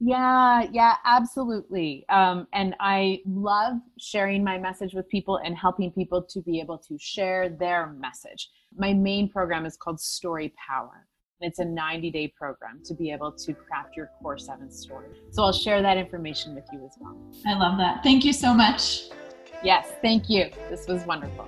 Yeah, 0.05 0.63
yeah, 0.73 0.95
absolutely. 1.05 2.05
Um, 2.09 2.45
and 2.51 2.75
I 2.81 3.21
love 3.25 3.75
sharing 3.97 4.43
my 4.43 4.57
message 4.57 4.93
with 4.93 5.07
people 5.07 5.37
and 5.45 5.55
helping 5.55 5.93
people 5.93 6.21
to 6.23 6.41
be 6.41 6.59
able 6.59 6.77
to 6.89 6.97
share 6.99 7.47
their 7.47 7.93
message. 7.97 8.49
My 8.75 8.91
main 8.93 9.29
program 9.29 9.65
is 9.65 9.77
called 9.77 10.01
Story 10.01 10.53
Power. 10.67 11.07
And 11.39 11.49
it's 11.49 11.59
a 11.59 11.65
90 11.65 12.11
day 12.11 12.33
program 12.37 12.81
to 12.83 12.93
be 12.93 13.11
able 13.13 13.31
to 13.31 13.53
craft 13.53 13.95
your 13.95 14.09
core 14.21 14.37
seven 14.37 14.69
story. 14.69 15.07
So 15.31 15.41
I'll 15.41 15.53
share 15.53 15.81
that 15.81 15.95
information 15.95 16.53
with 16.53 16.65
you 16.73 16.85
as 16.85 16.97
well. 16.99 17.17
I 17.47 17.57
love 17.57 17.77
that. 17.77 18.03
Thank 18.03 18.25
you 18.25 18.33
so 18.33 18.53
much. 18.53 19.03
Yes, 19.63 19.87
thank 20.01 20.29
you. 20.29 20.49
This 20.69 20.85
was 20.85 21.05
wonderful. 21.05 21.47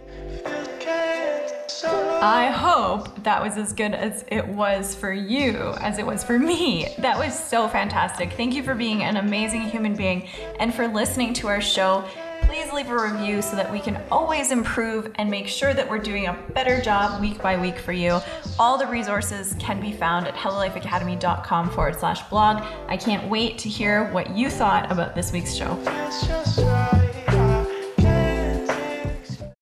I 1.83 2.47
hope 2.47 3.23
that 3.23 3.41
was 3.41 3.57
as 3.57 3.73
good 3.73 3.93
as 3.93 4.23
it 4.29 4.47
was 4.47 4.95
for 4.95 5.11
you 5.11 5.73
as 5.81 5.97
it 5.97 6.05
was 6.05 6.23
for 6.23 6.39
me. 6.39 6.95
That 6.99 7.17
was 7.17 7.37
so 7.37 7.67
fantastic. 7.67 8.33
Thank 8.33 8.53
you 8.53 8.63
for 8.63 8.75
being 8.75 9.03
an 9.03 9.17
amazing 9.17 9.61
human 9.61 9.95
being 9.95 10.27
and 10.59 10.73
for 10.73 10.87
listening 10.87 11.33
to 11.35 11.47
our 11.47 11.61
show. 11.61 12.07
Please 12.43 12.71
leave 12.71 12.89
a 12.89 12.95
review 12.95 13.41
so 13.41 13.55
that 13.55 13.71
we 13.71 13.79
can 13.79 14.01
always 14.11 14.51
improve 14.51 15.11
and 15.15 15.29
make 15.29 15.47
sure 15.47 15.73
that 15.73 15.89
we're 15.89 15.99
doing 15.99 16.27
a 16.27 16.33
better 16.53 16.79
job 16.81 17.19
week 17.19 17.41
by 17.41 17.59
week 17.59 17.77
for 17.77 17.91
you. 17.91 18.19
All 18.59 18.77
the 18.77 18.87
resources 18.87 19.55
can 19.59 19.81
be 19.81 19.91
found 19.91 20.27
at 20.27 20.35
hellolifeacademy.com 20.35 21.69
forward 21.71 21.99
slash 21.99 22.21
blog. 22.29 22.63
I 22.87 22.97
can't 22.97 23.27
wait 23.29 23.57
to 23.59 23.69
hear 23.69 24.11
what 24.11 24.35
you 24.35 24.49
thought 24.49 24.91
about 24.91 25.15
this 25.15 25.31
week's 25.31 25.55
show. 25.55 25.75